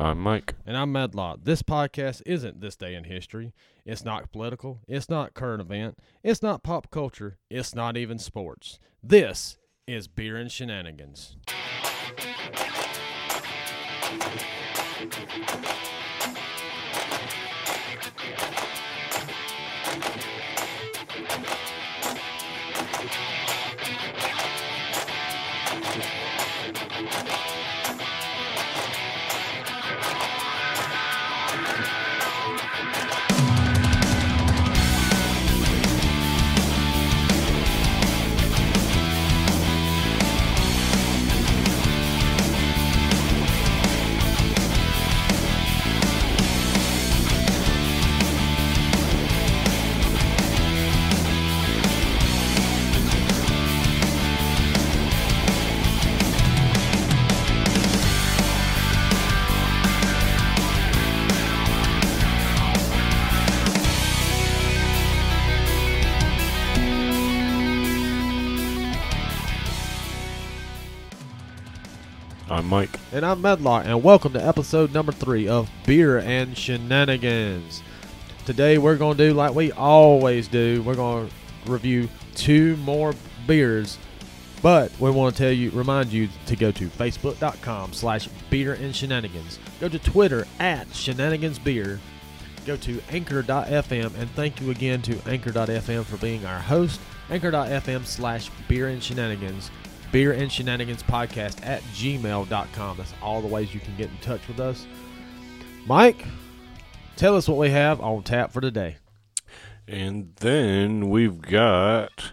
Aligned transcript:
I'm 0.00 0.18
Mike. 0.18 0.54
And 0.64 0.78
I'm 0.78 0.92
Medlock. 0.92 1.40
This 1.42 1.60
podcast 1.60 2.22
isn't 2.24 2.62
this 2.62 2.74
day 2.74 2.94
in 2.94 3.04
history. 3.04 3.52
It's 3.84 4.02
not 4.02 4.32
political. 4.32 4.80
It's 4.88 5.10
not 5.10 5.34
current 5.34 5.60
event. 5.60 5.98
It's 6.24 6.42
not 6.42 6.62
pop 6.62 6.90
culture. 6.90 7.36
It's 7.50 7.74
not 7.74 7.98
even 7.98 8.18
sports. 8.18 8.78
This 9.02 9.58
is 9.86 10.08
beer 10.08 10.38
and 10.38 10.50
shenanigans. 10.50 11.36
Mike. 72.70 73.00
And 73.12 73.26
I'm 73.26 73.42
Medlock, 73.42 73.84
and 73.84 74.00
welcome 74.00 74.32
to 74.34 74.46
episode 74.46 74.94
number 74.94 75.10
three 75.10 75.48
of 75.48 75.68
Beer 75.86 76.20
and 76.20 76.56
Shenanigans. 76.56 77.82
Today 78.46 78.78
we're 78.78 78.96
going 78.96 79.16
to 79.16 79.28
do 79.28 79.34
like 79.34 79.56
we 79.56 79.72
always 79.72 80.46
do. 80.46 80.80
We're 80.84 80.94
going 80.94 81.28
to 81.28 81.70
review 81.70 82.08
two 82.36 82.76
more 82.76 83.12
beers, 83.48 83.98
but 84.62 84.92
we 85.00 85.10
want 85.10 85.34
to 85.34 85.42
tell 85.42 85.52
you, 85.52 85.72
remind 85.72 86.12
you 86.12 86.28
to 86.46 86.54
go 86.54 86.70
to 86.70 86.86
facebook.com 86.86 87.92
slash 87.92 88.28
beer 88.50 88.74
and 88.74 88.94
shenanigans. 88.94 89.58
Go 89.80 89.88
to 89.88 89.98
Twitter 89.98 90.46
at 90.60 90.94
shenanigans 90.94 91.58
beer. 91.58 91.98
Go 92.66 92.76
to 92.76 93.02
anchor.fm, 93.10 94.14
and 94.16 94.30
thank 94.30 94.60
you 94.60 94.70
again 94.70 95.02
to 95.02 95.18
anchor.fm 95.28 96.04
for 96.04 96.18
being 96.18 96.46
our 96.46 96.60
host. 96.60 97.00
Anchor.fm 97.30 98.06
slash 98.06 98.48
beer 98.68 98.86
and 98.86 99.02
shenanigans 99.02 99.72
beer 100.12 100.32
and 100.32 100.50
shenanigans 100.50 101.02
podcast 101.02 101.64
at 101.64 101.82
gmail.com 101.94 102.96
that's 102.96 103.14
all 103.22 103.40
the 103.40 103.46
ways 103.48 103.72
you 103.74 103.80
can 103.80 103.96
get 103.96 104.08
in 104.10 104.16
touch 104.18 104.46
with 104.48 104.58
us 104.60 104.86
mike 105.86 106.24
tell 107.16 107.36
us 107.36 107.48
what 107.48 107.58
we 107.58 107.70
have 107.70 108.00
on 108.00 108.22
tap 108.22 108.52
for 108.52 108.60
today 108.60 108.96
And 109.86 110.32
then 110.36 111.10
we've 111.10 111.40
got 111.40 112.32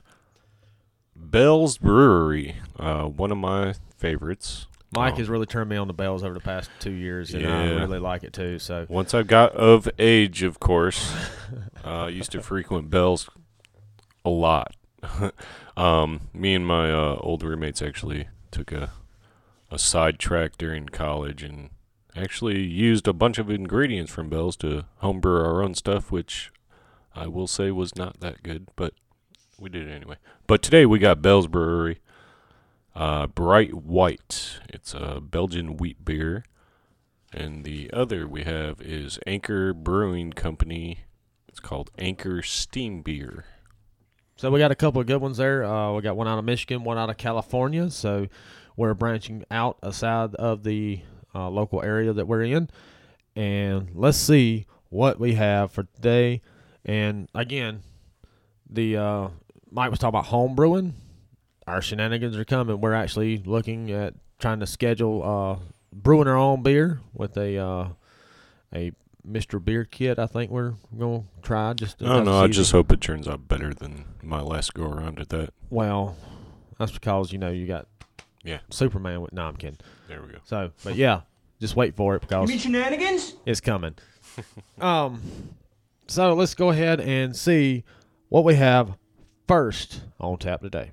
Bell's 1.16 1.78
Brewery, 1.78 2.56
uh, 2.80 3.04
one 3.06 3.32
of 3.32 3.38
my 3.38 3.74
favorites. 3.98 4.68
mike 4.96 5.16
Oh. 5.16 5.18
has 5.18 5.28
really 5.30 5.46
turned 5.48 5.70
me 5.70 5.76
on 5.76 5.88
to 5.88 5.94
bells 5.94 6.24
over 6.24 6.34
the 6.34 6.40
past 6.40 6.70
two 6.80 6.92
years 6.92 7.34
and 7.34 7.46
i 7.46 7.74
really 7.74 8.00
like 8.00 8.24
it 8.24 8.32
too 8.34 8.60
so 8.60 8.86
Once 8.90 9.14
I 9.14 9.24
got 9.24 9.52
of 9.54 9.90
age, 10.00 10.44
of 10.44 10.60
course, 10.60 11.14
uh, 11.86 12.06
I 12.06 12.10
used 12.10 12.32
to 12.32 12.42
frequent 12.42 12.90
Bell's 12.90 13.30
a 14.24 14.30
lot. 14.30 14.76
um, 15.78 16.30
me 16.34 16.56
and 16.56 16.66
my 16.66 16.92
uh, 16.92 17.18
old 17.20 17.44
roommates 17.44 17.82
actually 17.82 18.28
took 18.52 18.72
a 18.72 18.92
a 19.70 19.78
sidetrack 19.78 20.58
during 20.58 20.88
college 20.88 21.44
and 21.44 21.70
actually 22.16 22.62
used 22.62 23.08
a 23.08 23.14
bunch 23.14 23.38
of 23.38 23.50
ingredients 23.50 24.12
from 24.12 24.30
Bell's 24.30 24.56
to 24.58 24.86
homebrew 24.98 25.44
our 25.44 25.62
own 25.62 25.76
stuff, 25.76 26.12
which 26.12 26.52
I 27.16 27.28
will 27.28 27.48
say 27.48 27.72
was 27.72 27.96
not 27.96 28.20
that 28.22 28.44
good, 28.44 28.70
but 28.76 28.94
we 29.60 29.70
did 29.70 29.88
it 29.88 29.92
anyway. 29.92 30.16
But 30.48 30.62
today 30.62 30.86
we 30.86 31.00
got 31.00 31.22
Bell's 31.22 31.48
Brewery, 31.48 32.00
uh, 32.96 33.28
Bright 33.28 33.74
White. 33.74 34.60
It's 34.70 34.94
a 34.94 35.20
Belgian 35.22 35.78
wheat 35.78 36.04
beer. 36.04 36.46
And 37.34 37.66
the 37.66 37.92
other 37.92 38.26
we 38.26 38.44
have 38.44 38.82
is 38.82 39.20
Anchor 39.28 39.74
Brewing 39.74 40.32
Company. 40.32 41.00
It's 41.50 41.60
called 41.60 41.92
Anchor 41.98 42.42
Steam 42.42 43.02
Beer. 43.02 43.46
So 44.38 44.52
we 44.52 44.60
got 44.60 44.72
a 44.72 44.76
couple 44.76 45.02
of 45.02 45.08
good 45.08 45.20
ones 45.20 45.38
there. 45.38 45.66
Uh, 45.66 45.94
we 45.94 46.02
got 46.02 46.16
one 46.16 46.28
out 46.28 46.40
of 46.40 46.46
michigan 46.46 46.84
one 46.84 46.98
out 46.98 47.10
of 47.10 47.18
california. 47.18 47.90
So 47.90 48.28
we're 48.76 48.94
branching 48.94 49.44
out 49.52 49.78
aside 49.82 50.36
of 50.36 50.64
the 50.64 51.02
uh, 51.36 51.50
local 51.50 51.82
area 51.82 52.14
that 52.14 52.28
we're 52.28 52.44
in. 52.44 52.70
And 53.36 53.90
let's 53.94 54.18
see 54.18 54.68
what 54.90 55.20
we 55.20 55.34
have 55.34 55.72
for 55.72 55.84
today. 55.84 56.42
And 56.86 57.28
again 57.36 57.82
the 58.70 58.98
uh, 58.98 59.28
mike 59.72 59.90
was 59.90 60.00
talking 60.00 60.10
about 60.10 60.26
home 60.26 60.56
brewing. 60.56 60.94
Our 61.66 61.82
shenanigans 61.82 62.38
are 62.38 62.46
coming. 62.46 62.80
We're 62.80 62.94
actually 62.94 63.40
looking 63.40 63.92
at 63.92 64.14
trying 64.40 64.60
to 64.60 64.68
schedule 64.68 65.24
uh, 65.24 65.66
brewing 65.92 66.28
our 66.28 66.38
own 66.38 66.64
beer 66.64 67.02
with 67.14 67.36
a 67.38 67.58
uh, 67.58 67.88
a 68.74 68.92
mr 69.30 69.64
beer 69.64 69.84
kit 69.84 70.18
i 70.20 70.26
think 70.26 70.50
we're 70.52 70.74
gonna 70.98 71.24
try 71.42 71.74
just 71.74 72.02
I 72.02 72.06
don't 72.06 72.26
know. 72.26 72.38
I 72.38 72.48
just 72.48 72.70
easy. 72.70 72.78
hope 72.78 72.92
it 72.92 73.02
turns 73.02 73.28
out 73.28 73.48
better 73.48 73.74
than 73.74 74.06
my 74.24 74.42
last 74.42 74.74
go 74.74 74.86
around 74.86 75.20
at 75.20 75.30
that. 75.30 75.50
well 75.70 76.16
that's 76.80 76.92
because 76.92 77.32
you 77.32 77.38
know 77.38 77.50
you 77.50 77.68
got 77.68 77.88
Yeah. 78.44 78.60
superman 78.70 79.22
with 79.22 79.34
no 79.34 79.44
i'm 79.46 79.56
kidding 79.58 79.80
There 80.08 80.22
we 80.22 80.32
go. 80.32 80.40
so 80.46 80.72
but 80.84 80.96
yeah 80.96 81.22
just 81.60 81.76
wait 81.76 81.96
for 81.96 82.16
it 82.16 82.22
because 82.22 82.48
You 82.50 82.54
mean 82.56 82.60
shenanigans? 82.60 83.34
It's 83.48 83.60
coming. 83.62 83.96
um, 84.80 85.22
so 86.08 86.34
let's 86.36 86.54
go 86.54 86.70
ahead 86.70 87.02
and 87.02 87.36
see 87.36 87.84
what 88.30 88.44
we 88.44 88.54
have 88.56 88.96
first 89.48 90.02
on 90.20 90.38
tap 90.38 90.62
today. 90.62 90.92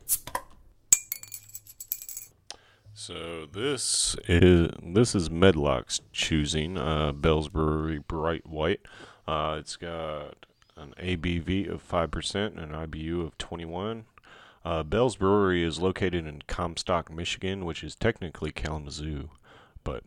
So 3.07 3.47
this 3.53 4.17
is 4.27 4.71
this 4.83 5.15
is 5.15 5.29
Medlock's 5.29 6.01
choosing. 6.15 6.79
Uh, 6.79 7.13
Bell's 7.13 7.51
Brewery 7.51 7.99
Bright 7.99 8.47
White. 8.47 8.81
Uh, 9.29 9.57
it's 9.61 9.77
got 9.77 10.47
an 10.75 10.95
ABV 10.99 11.71
of 11.71 11.83
five 11.83 12.11
percent 12.11 12.59
and 12.59 12.75
an 12.75 12.89
IBU 12.89 13.23
of 13.27 13.37
twenty 13.37 13.67
one. 13.67 14.07
Uh, 14.65 14.83
Bell's 14.85 15.17
Brewery 15.17 15.63
is 15.63 15.79
located 15.79 16.27
in 16.27 16.41
Comstock, 16.49 17.13
Michigan, 17.13 17.67
which 17.67 17.85
is 17.85 17.95
technically 17.95 18.51
Kalamazoo, 18.51 19.29
but 19.83 20.05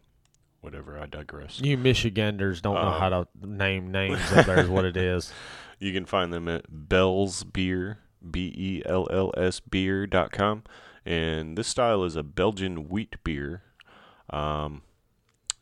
whatever. 0.62 0.98
I 0.98 1.06
digress. 1.06 1.62
You 1.62 1.78
Michiganders 1.78 2.62
don't 2.62 2.82
know 2.82 2.98
how 2.98 3.10
to 3.10 3.28
name 3.40 3.92
names 3.92 4.20
up 4.34 4.48
there 4.48 4.62
is 4.62 4.70
what 4.70 4.86
it 4.86 4.98
is. 4.98 5.32
You 5.78 5.94
can 5.94 6.08
find 6.08 6.34
them 6.34 6.48
at 6.48 6.66
Bell's 6.68 7.44
Beer, 7.44 8.00
B 8.28 8.52
E 8.58 8.82
L 8.88 9.08
L 9.12 9.32
S 9.38 9.60
Beer 9.60 10.08
dot 10.08 10.32
com. 10.32 10.64
And 11.08 11.58
this 11.58 11.70
style 11.70 12.04
is 12.04 12.18
a 12.18 12.24
Belgian 12.24 12.90
wheat 12.90 13.16
beer. 13.24 13.62
Um, 14.30 14.82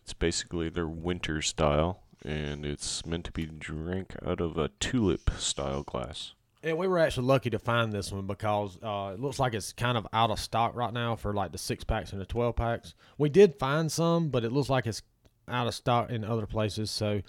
it's 0.01 0.13
basically 0.13 0.69
their 0.69 0.87
winter 0.87 1.39
style, 1.43 2.01
and 2.23 2.65
it's 2.65 3.05
meant 3.05 3.25
to 3.25 3.31
be 3.31 3.45
drank 3.45 4.15
out 4.25 4.41
of 4.41 4.57
a 4.57 4.69
tulip 4.79 5.29
style 5.37 5.83
glass. 5.83 6.33
And 6.63 6.79
we 6.79 6.87
were 6.87 6.97
actually 6.97 7.27
lucky 7.27 7.51
to 7.51 7.59
find 7.59 7.93
this 7.93 8.11
one 8.11 8.25
because 8.25 8.79
uh, 8.81 9.11
it 9.13 9.19
looks 9.19 9.37
like 9.37 9.53
it's 9.53 9.71
kind 9.71 9.99
of 9.99 10.07
out 10.11 10.31
of 10.31 10.39
stock 10.39 10.75
right 10.75 10.91
now 10.91 11.15
for 11.15 11.31
like 11.31 11.51
the 11.51 11.59
six 11.59 11.83
packs 11.83 12.11
and 12.11 12.19
the 12.19 12.25
twelve 12.25 12.55
packs. 12.55 12.95
We 13.19 13.29
did 13.29 13.59
find 13.59 13.91
some, 13.91 14.29
but 14.29 14.43
it 14.43 14.51
looks 14.51 14.69
like 14.69 14.87
it's 14.87 15.03
out 15.47 15.67
of 15.67 15.75
stock 15.75 16.09
in 16.09 16.23
other 16.23 16.47
places. 16.47 16.89
So 16.89 17.21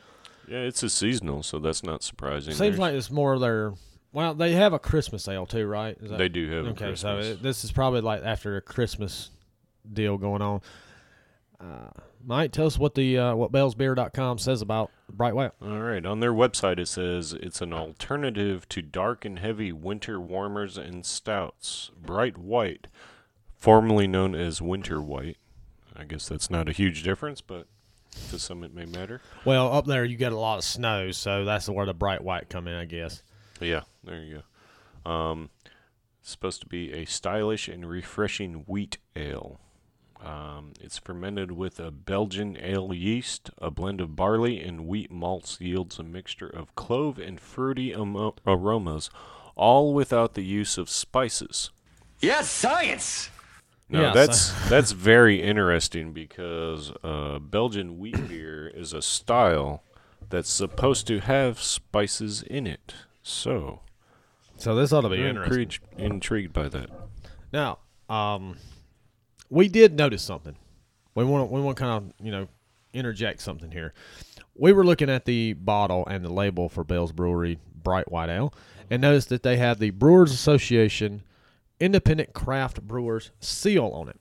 Yeah, 0.48 0.60
it's 0.60 0.82
a 0.82 0.88
seasonal, 0.88 1.42
so 1.42 1.58
that's 1.58 1.82
not 1.82 2.02
surprising. 2.02 2.52
seems 2.54 2.58
There's- 2.60 2.78
like 2.78 2.94
it's 2.94 3.10
more 3.10 3.34
of 3.34 3.40
their. 3.40 3.74
Well, 4.16 4.32
they 4.32 4.52
have 4.52 4.72
a 4.72 4.78
Christmas 4.78 5.24
sale 5.24 5.44
too, 5.44 5.66
right? 5.66 5.94
Is 6.00 6.08
that- 6.08 6.16
they 6.16 6.30
do 6.30 6.50
have 6.50 6.64
a 6.64 6.68
Okay, 6.70 6.94
so 6.94 7.18
it, 7.18 7.42
this 7.42 7.64
is 7.64 7.70
probably 7.70 8.00
like 8.00 8.22
after 8.24 8.56
a 8.56 8.62
Christmas 8.62 9.28
deal 9.92 10.16
going 10.16 10.40
on. 10.40 10.62
Uh, 11.60 11.90
Mike, 12.24 12.50
tell 12.52 12.64
us 12.64 12.78
what 12.78 12.94
the 12.94 13.18
uh, 13.18 13.34
what 13.34 13.52
bellsbeer.com 13.52 14.38
says 14.38 14.62
about 14.62 14.90
Bright 15.12 15.34
White. 15.34 15.50
All 15.60 15.80
right. 15.80 16.06
On 16.06 16.20
their 16.20 16.32
website, 16.32 16.78
it 16.78 16.88
says 16.88 17.34
it's 17.34 17.60
an 17.60 17.74
alternative 17.74 18.66
to 18.70 18.80
dark 18.80 19.26
and 19.26 19.38
heavy 19.38 19.70
winter 19.70 20.18
warmers 20.18 20.78
and 20.78 21.04
stouts. 21.04 21.90
Bright 22.02 22.38
white, 22.38 22.86
formerly 23.58 24.06
known 24.06 24.34
as 24.34 24.62
winter 24.62 25.02
white. 25.02 25.36
I 25.94 26.04
guess 26.04 26.26
that's 26.26 26.48
not 26.48 26.70
a 26.70 26.72
huge 26.72 27.02
difference, 27.02 27.42
but 27.42 27.66
to 28.30 28.38
some 28.38 28.64
it 28.64 28.72
may 28.72 28.86
matter. 28.86 29.20
Well, 29.44 29.70
up 29.74 29.84
there 29.84 30.06
you 30.06 30.16
get 30.16 30.32
a 30.32 30.38
lot 30.38 30.56
of 30.56 30.64
snow, 30.64 31.10
so 31.10 31.44
that's 31.44 31.68
where 31.68 31.84
the 31.84 31.92
Bright 31.92 32.24
White 32.24 32.48
come 32.48 32.66
in, 32.66 32.76
I 32.76 32.86
guess. 32.86 33.22
Yeah, 33.60 33.82
there 34.04 34.22
you 34.22 34.42
go. 35.04 35.10
Um, 35.10 35.50
it's 36.20 36.30
supposed 36.30 36.60
to 36.62 36.66
be 36.66 36.92
a 36.92 37.04
stylish 37.04 37.68
and 37.68 37.88
refreshing 37.88 38.64
wheat 38.66 38.98
ale. 39.14 39.60
Um, 40.24 40.72
it's 40.80 40.98
fermented 40.98 41.52
with 41.52 41.78
a 41.78 41.90
Belgian 41.90 42.56
ale 42.60 42.92
yeast. 42.92 43.50
A 43.58 43.70
blend 43.70 44.00
of 44.00 44.16
barley 44.16 44.60
and 44.60 44.86
wheat 44.86 45.10
malts 45.10 45.60
yields 45.60 45.98
a 45.98 46.02
mixture 46.02 46.48
of 46.48 46.74
clove 46.74 47.18
and 47.18 47.38
fruity 47.40 47.94
amo- 47.94 48.34
aromas, 48.46 49.10
all 49.54 49.94
without 49.94 50.34
the 50.34 50.44
use 50.44 50.78
of 50.78 50.88
spices. 50.90 51.70
Yes, 52.20 52.50
science. 52.50 53.30
No, 53.88 54.02
Yeah, 54.02 54.12
that's 54.12 54.68
that's 54.68 54.90
very 54.92 55.40
interesting 55.42 56.12
because 56.12 56.92
uh, 57.04 57.38
Belgian 57.38 57.98
wheat 57.98 58.28
beer 58.28 58.66
is 58.66 58.92
a 58.92 59.02
style 59.02 59.84
that's 60.28 60.50
supposed 60.50 61.06
to 61.06 61.20
have 61.20 61.60
spices 61.62 62.42
in 62.42 62.66
it. 62.66 62.94
So 63.26 63.80
So 64.56 64.76
this 64.76 64.92
ought 64.92 65.00
to 65.00 65.08
be 65.08 65.16
I'm 65.16 65.30
interesting. 65.36 65.62
intrigued, 65.62 66.00
intrigued 66.00 66.52
by 66.52 66.68
that. 66.68 66.90
Now, 67.52 67.78
um, 68.08 68.56
we 69.50 69.68
did 69.68 69.94
notice 69.96 70.22
something. 70.22 70.54
We 71.16 71.24
want 71.24 71.48
to 71.48 71.52
we 71.54 71.60
want 71.60 71.76
to 71.76 71.82
kind 71.82 72.04
of 72.04 72.24
you 72.24 72.30
know 72.30 72.46
interject 72.92 73.40
something 73.40 73.72
here. 73.72 73.92
We 74.54 74.72
were 74.72 74.84
looking 74.84 75.10
at 75.10 75.24
the 75.24 75.54
bottle 75.54 76.06
and 76.06 76.24
the 76.24 76.32
label 76.32 76.68
for 76.68 76.84
Bell's 76.84 77.10
Brewery 77.10 77.58
Bright 77.82 78.10
White 78.12 78.28
Ale, 78.30 78.54
and 78.90 79.02
noticed 79.02 79.28
that 79.30 79.42
they 79.42 79.56
have 79.56 79.80
the 79.80 79.90
Brewers 79.90 80.32
Association 80.32 81.22
Independent 81.80 82.32
Craft 82.32 82.82
Brewers 82.82 83.32
seal 83.40 83.86
on 83.88 84.08
it. 84.08 84.20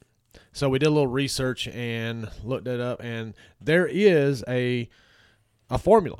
So 0.52 0.68
we 0.70 0.80
did 0.80 0.88
a 0.88 0.92
little 0.92 1.08
research 1.08 1.68
and 1.68 2.28
looked 2.44 2.68
it 2.68 2.80
up, 2.80 3.04
and 3.04 3.36
there 3.62 3.86
is 3.86 4.44
a 4.48 4.90
a 5.70 5.78
formula, 5.78 6.20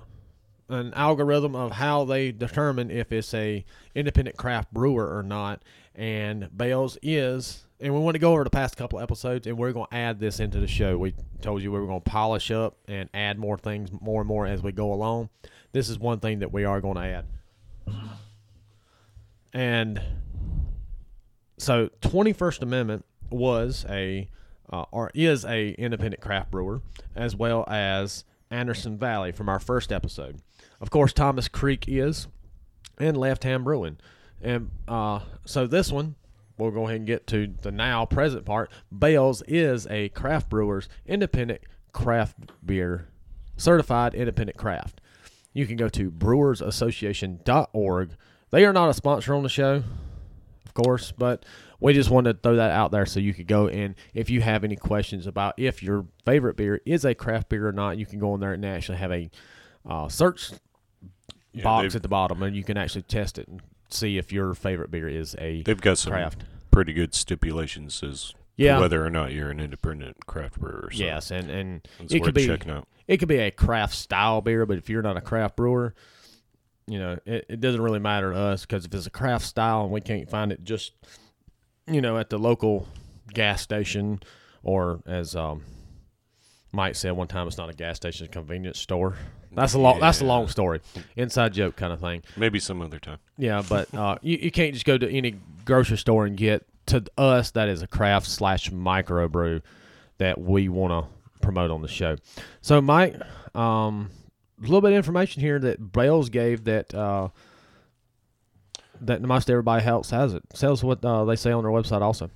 an 0.70 0.94
algorithm 0.94 1.56
of 1.56 1.74
how 1.74 2.06
they 2.06 2.32
determine 2.32 2.90
if 2.90 3.12
it's 3.12 3.34
a 3.34 3.64
independent 3.94 4.38
craft 4.38 4.74
brewer 4.74 5.16
or 5.16 5.24
not. 5.24 5.62
And 5.94 6.50
Bell's 6.52 6.98
is, 7.02 7.66
and 7.80 7.94
we 7.94 8.00
want 8.00 8.16
to 8.16 8.20
go 8.20 8.34
over 8.34 8.44
the 8.44 8.50
past 8.50 8.76
couple 8.76 9.00
episodes, 9.00 9.48
and 9.48 9.58
we're 9.58 9.72
going 9.72 9.88
to 9.90 9.96
add 9.96 10.20
this 10.20 10.40
into 10.40 10.60
the 10.60 10.68
show. 10.68 10.98
We 10.98 11.14
told 11.42 11.62
you 11.62 11.72
we 11.72 11.80
were 11.80 11.86
going 11.86 12.02
to 12.02 12.10
polish 12.10 12.52
up 12.52 12.78
and 12.88 13.10
add 13.14 13.38
more 13.38 13.58
things 13.58 13.90
more 14.02 14.22
and 14.22 14.28
more 14.28 14.46
as 14.46 14.62
we 14.62 14.72
go 14.72 14.92
along. 14.92 15.30
This 15.72 15.90
is 15.90 16.00
one 16.00 16.20
thing 16.20 16.40
that 16.40 16.52
we 16.52 16.66
are 16.66 16.82
going 16.82 16.96
to 16.96 17.02
add. 17.02 17.26
And 19.54 20.02
so 21.58 21.90
21st 22.02 22.62
Amendment 22.62 23.06
was 23.30 23.86
a 23.90 24.30
uh, 24.70 24.86
or 24.92 25.12
is 25.14 25.46
a 25.46 25.70
independent 25.72 26.22
craft 26.22 26.52
brewer 26.52 26.82
as 27.16 27.36
well 27.36 27.64
as 27.68 28.26
Anderson 28.50 28.98
Valley 28.98 29.32
from 29.32 29.48
our 29.48 29.60
first 29.60 29.92
episode. 29.92 30.42
Of 30.82 30.90
course, 30.90 31.14
Thomas 31.14 31.48
Creek 31.48 31.86
is 31.88 32.28
and 32.98 33.18
Left 33.18 33.44
Hand 33.44 33.64
Brewing. 33.64 33.98
And 34.42 34.72
uh, 34.88 35.20
so 35.46 35.68
this 35.68 35.92
one, 35.92 36.16
we'll 36.58 36.72
go 36.72 36.86
ahead 36.86 36.98
and 36.98 37.06
get 37.08 37.28
to 37.28 37.54
the 37.62 37.72
now 37.72 38.06
present 38.06 38.46
part. 38.46 38.72
Bell's 38.92 39.42
is 39.48 39.88
a 39.88 40.10
craft 40.10 40.50
brewer's 40.50 40.90
independent 41.06 41.62
craft 41.92 42.36
beer, 42.66 43.08
certified 43.58 44.14
independent 44.14 44.58
craft. 44.58 45.00
You 45.54 45.66
can 45.66 45.78
go 45.78 45.88
to 45.90 46.12
brewersassociation.org. 46.12 48.10
They 48.52 48.66
are 48.66 48.74
not 48.74 48.90
a 48.90 48.94
sponsor 48.94 49.34
on 49.34 49.44
the 49.44 49.50
show, 49.50 49.84
of 50.66 50.74
course, 50.74 51.12
but 51.12 51.46
we 51.80 51.94
just 51.94 52.10
wanted 52.10 52.34
to 52.34 52.40
throw 52.40 52.58
that 52.58 52.72
out 52.72 52.92
there 52.92 53.06
so 53.06 53.20
you 53.20 53.34
could 53.34 53.48
go 53.48 53.68
and 53.68 53.96
if 54.14 54.30
you 54.30 54.42
have 54.42 54.64
any 54.64 54.76
questions 54.76 55.28
about 55.28 55.54
if 55.58 55.82
your 55.84 56.06
favorite 56.26 56.56
beer 56.58 56.82
is 56.86 57.06
a 57.06 57.16
craft 57.16 57.50
beer 57.50 57.68
or 57.68 57.72
not, 57.72 57.98
you 57.98 58.06
can 58.06 58.20
go 58.20 58.34
in 58.34 58.42
there 58.42 58.54
and 58.54 58.66
actually 58.66 58.98
have 58.98 59.12
a 59.12 59.30
uh, 59.88 60.08
search 60.10 60.52
Yeah, 61.54 61.64
box 61.64 61.96
at 61.96 62.02
the 62.02 62.08
bottom 62.08 62.42
and 62.44 62.56
you 62.56 62.64
can 62.64 62.78
actually 62.78 63.04
test 63.04 63.38
it 63.38 63.48
and 63.48 63.62
see 63.90 64.18
if 64.18 64.32
your 64.32 64.54
favorite 64.54 64.92
beer 64.92 65.08
is 65.08 65.36
a 65.40 65.62
They've 65.64 65.80
got 65.80 65.98
some 65.98 66.12
craft. 66.14 66.44
pretty 66.72 66.92
good 66.94 67.14
stipulations 67.14 68.02
as 68.04 68.34
Yeah. 68.58 68.76
to 68.76 68.82
whether 68.82 69.06
or 69.06 69.10
not 69.10 69.32
you're 69.32 69.50
an 69.52 69.60
independent 69.60 70.26
craft 70.26 70.60
brewer. 70.60 70.90
So 70.92 71.04
Yes, 71.04 71.32
and 71.32 71.50
and 71.50 71.88
it 72.10 72.24
could 72.24 72.34
be 72.34 72.50
it 73.08 73.18
could 73.18 73.28
be 73.30 73.38
a 73.38 73.52
craft 73.52 73.94
style 73.96 74.42
beer, 74.42 74.66
but 74.66 74.78
if 74.78 74.90
you're 74.90 75.04
not 75.04 75.18
a 75.18 75.22
craft 75.22 75.56
brewer, 75.56 75.94
you 76.88 76.98
know 77.00 77.18
it, 77.26 77.46
it 77.50 77.60
doesn't 77.62 77.82
really 77.82 78.00
matter 78.00 78.32
to 78.34 78.38
us 78.40 78.62
because 78.62 78.86
if 78.86 78.94
it's 78.94 79.06
a 79.08 79.12
craft 79.12 79.46
style 79.46 79.84
and 79.84 79.92
we 79.92 80.02
can't 80.02 80.30
find 80.30 80.52
it 80.52 80.64
just 80.64 80.94
you 81.88 82.02
know 82.02 82.18
at 82.18 82.30
the 82.32 82.38
local 82.40 82.88
gas 83.34 83.62
station 83.62 84.20
or 84.64 85.02
as 85.06 85.36
um, 85.36 85.64
Mike 86.72 86.96
said 86.96 87.12
one 87.12 87.28
time, 87.28 87.48
it's 87.48 87.58
not 87.58 87.70
a 87.70 87.74
gas 87.74 87.98
station, 87.98 88.26
it's 88.26 88.36
a 88.36 88.40
convenience 88.40 88.80
store. 88.80 89.16
That's 89.56 89.74
a 89.74 89.80
long 89.80 90.00
that's 90.00 90.22
a 90.22 90.26
long 90.26 90.48
story, 90.48 90.82
inside 91.16 91.54
joke 91.54 91.76
kind 91.76 91.94
of 91.94 92.00
thing. 92.00 92.24
Maybe 92.38 92.60
some 92.60 92.82
other 92.82 93.00
time. 93.00 93.20
Yeah, 93.38 93.64
but 93.68 93.94
uh, 93.94 94.18
you, 94.22 94.38
you 94.38 94.52
can't 94.52 94.74
just 94.74 94.86
go 94.86 94.98
to 94.98 95.10
any 95.10 95.36
grocery 95.64 95.98
store 95.98 96.26
and 96.26 96.38
get 96.38 96.66
to 96.88 97.04
us 97.18 97.52
that 97.52 97.70
is 97.70 97.82
a 97.82 97.88
craft 97.88 98.28
slash 98.28 98.70
microbrew 98.70 99.62
that 100.18 100.40
we 100.40 100.70
want 100.70 100.92
to 100.92 101.40
promote 101.42 101.72
on 101.72 101.82
the 101.82 101.88
show. 101.88 102.18
So, 102.62 102.82
Mike, 102.82 103.16
um, 103.56 104.12
a 104.60 104.62
little 104.62 104.82
bit 104.82 104.92
of 104.92 104.98
information 104.98 105.42
here 105.42 105.60
that 105.60 105.92
Bell's 105.92 106.30
gave 106.30 106.66
that 106.66 106.94
uh, 106.94 107.30
that 109.02 109.22
most 109.22 109.50
everybody 109.50 109.86
else 109.86 110.10
has 110.12 110.34
it. 110.34 110.44
Sells 110.54 110.84
what 110.84 111.04
uh, 111.04 111.26
they 111.26 111.36
say 111.36 111.52
on 111.52 111.64
their 111.64 111.72
website 111.72 112.02
also. 112.02 112.30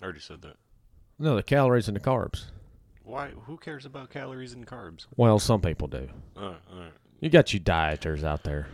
I 0.00 0.04
already 0.04 0.20
said 0.20 0.42
that. 0.42 0.56
No, 1.18 1.36
the 1.36 1.42
calories 1.42 1.88
and 1.88 1.96
the 1.96 2.00
carbs. 2.00 2.46
Why? 3.06 3.30
Who 3.46 3.56
cares 3.56 3.86
about 3.86 4.10
calories 4.10 4.52
and 4.52 4.66
carbs? 4.66 5.06
Well, 5.16 5.38
some 5.38 5.60
people 5.60 5.86
do. 5.86 6.08
Uh, 6.36 6.40
all 6.40 6.54
right. 6.76 6.92
You 7.20 7.30
got 7.30 7.54
you 7.54 7.60
dieters 7.60 8.24
out 8.24 8.42
there. 8.42 8.66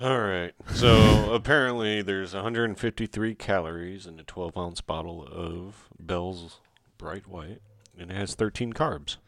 All 0.00 0.18
right. 0.18 0.52
So 0.74 1.32
apparently, 1.32 2.02
there's 2.02 2.34
153 2.34 3.36
calories 3.36 4.04
in 4.04 4.18
a 4.18 4.24
12 4.24 4.58
ounce 4.58 4.80
bottle 4.80 5.24
of 5.30 5.88
Bell's 6.00 6.58
Bright 6.98 7.28
White, 7.28 7.60
and 7.96 8.10
it 8.10 8.14
has 8.14 8.34
13 8.34 8.72
carbs. 8.72 9.18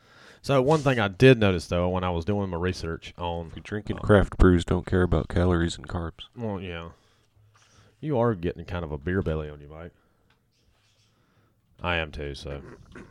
So 0.43 0.61
one 0.61 0.81
thing 0.81 0.99
I 0.99 1.09
did 1.09 1.39
notice 1.39 1.69
though 1.69 1.89
when 1.89 2.03
I 2.05 2.11
was 2.11 2.25
doing 2.25 2.51
my 2.51 2.59
research 2.59 3.15
on 3.17 3.47
If 3.47 3.57
you're 3.57 3.63
drinking 3.63 3.99
craft 3.99 4.37
brews, 4.37 4.65
don't 4.65 4.85
care 4.85 5.03
about 5.03 5.29
calories 5.29 5.77
and 5.77 5.89
carbs. 5.89 6.25
Well, 6.37 6.61
yeah. 6.61 6.89
You 8.01 8.19
are 8.19 8.35
getting 8.35 8.65
kind 8.65 8.85
of 8.85 8.91
a 8.91 8.99
beer 8.99 9.23
belly 9.23 9.49
on 9.49 9.61
you, 9.61 9.69
Mike. 9.69 9.93
I 11.81 11.97
am 11.97 12.11
too, 12.11 12.35
so. 12.35 12.61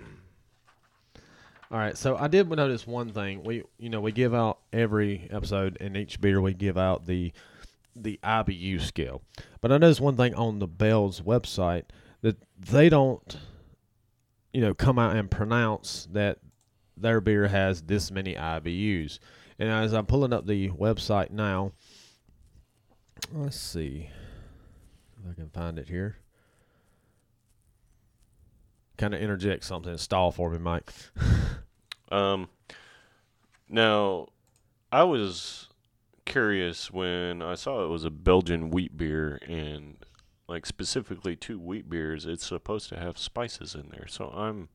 All 1.73 1.79
right, 1.79 1.97
so 1.97 2.15
I 2.15 2.27
did 2.27 2.47
notice 2.51 2.85
one 2.85 3.09
thing. 3.09 3.43
We, 3.43 3.63
you 3.79 3.89
know, 3.89 3.99
we 3.99 4.11
give 4.11 4.35
out 4.35 4.59
every 4.71 5.27
episode 5.31 5.75
and 5.81 5.97
each 5.97 6.21
beer 6.21 6.39
we 6.39 6.53
give 6.53 6.77
out 6.77 7.07
the 7.07 7.33
the 7.95 8.19
IBU 8.23 8.79
scale. 8.79 9.23
But 9.59 9.71
I 9.71 9.79
noticed 9.79 9.99
one 9.99 10.15
thing 10.15 10.35
on 10.35 10.59
the 10.59 10.67
Bell's 10.67 11.21
website 11.21 11.85
that 12.21 12.37
they 12.59 12.89
don't 12.89 13.37
you 14.53 14.61
know 14.61 14.75
come 14.75 14.99
out 14.99 15.15
and 15.15 15.31
pronounce 15.31 16.07
that 16.11 16.37
their 16.95 17.19
beer 17.19 17.47
has 17.47 17.81
this 17.81 18.11
many 18.11 18.35
IBUs. 18.35 19.17
And 19.57 19.69
as 19.69 19.93
I'm 19.93 20.05
pulling 20.05 20.31
up 20.31 20.45
the 20.45 20.69
website 20.69 21.31
now, 21.31 21.71
let's 23.31 23.59
see 23.59 24.11
if 25.17 25.31
I 25.31 25.33
can 25.33 25.49
find 25.49 25.79
it 25.79 25.87
here. 25.87 26.17
Kind 28.95 29.15
of 29.15 29.21
interject 29.21 29.65
something, 29.65 29.97
stall 29.97 30.29
for 30.29 30.51
me, 30.51 30.59
Mike. 30.59 30.93
Um, 32.13 32.49
now, 33.67 34.27
I 34.91 35.03
was 35.03 35.69
curious 36.25 36.91
when 36.91 37.41
I 37.41 37.55
saw 37.55 37.83
it 37.83 37.89
was 37.89 38.05
a 38.05 38.11
Belgian 38.11 38.69
wheat 38.69 38.95
beer, 38.95 39.39
and 39.47 39.97
like 40.47 40.67
specifically 40.67 41.35
two 41.35 41.59
wheat 41.59 41.89
beers, 41.89 42.27
it's 42.27 42.45
supposed 42.45 42.89
to 42.89 42.99
have 42.99 43.17
spices 43.17 43.73
in 43.73 43.89
there. 43.89 44.07
So 44.07 44.27
I'm 44.27 44.69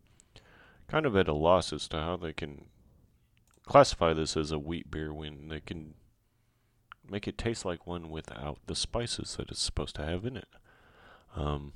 kind 0.89 1.07
of 1.07 1.17
at 1.17 1.29
a 1.29 1.33
loss 1.33 1.73
as 1.73 1.87
to 1.89 1.99
how 1.99 2.17
they 2.17 2.33
can 2.33 2.65
classify 3.65 4.13
this 4.15 4.37
as 4.37 4.51
a 4.51 4.59
wheat 4.59 4.91
beer 4.91 5.15
when 5.15 5.49
they 5.49 5.61
can 5.61 5.95
make 7.09 7.29
it 7.29 7.39
taste 7.39 7.65
like 7.65 7.87
one 7.87 8.11
without 8.11 8.59
the 8.67 8.75
spices 8.75 9.37
that 9.37 9.51
it's 9.51 9.63
supposed 9.63 9.95
to 9.95 10.05
have 10.05 10.25
in 10.25 10.37
it. 10.37 10.49
Um, 11.37 11.73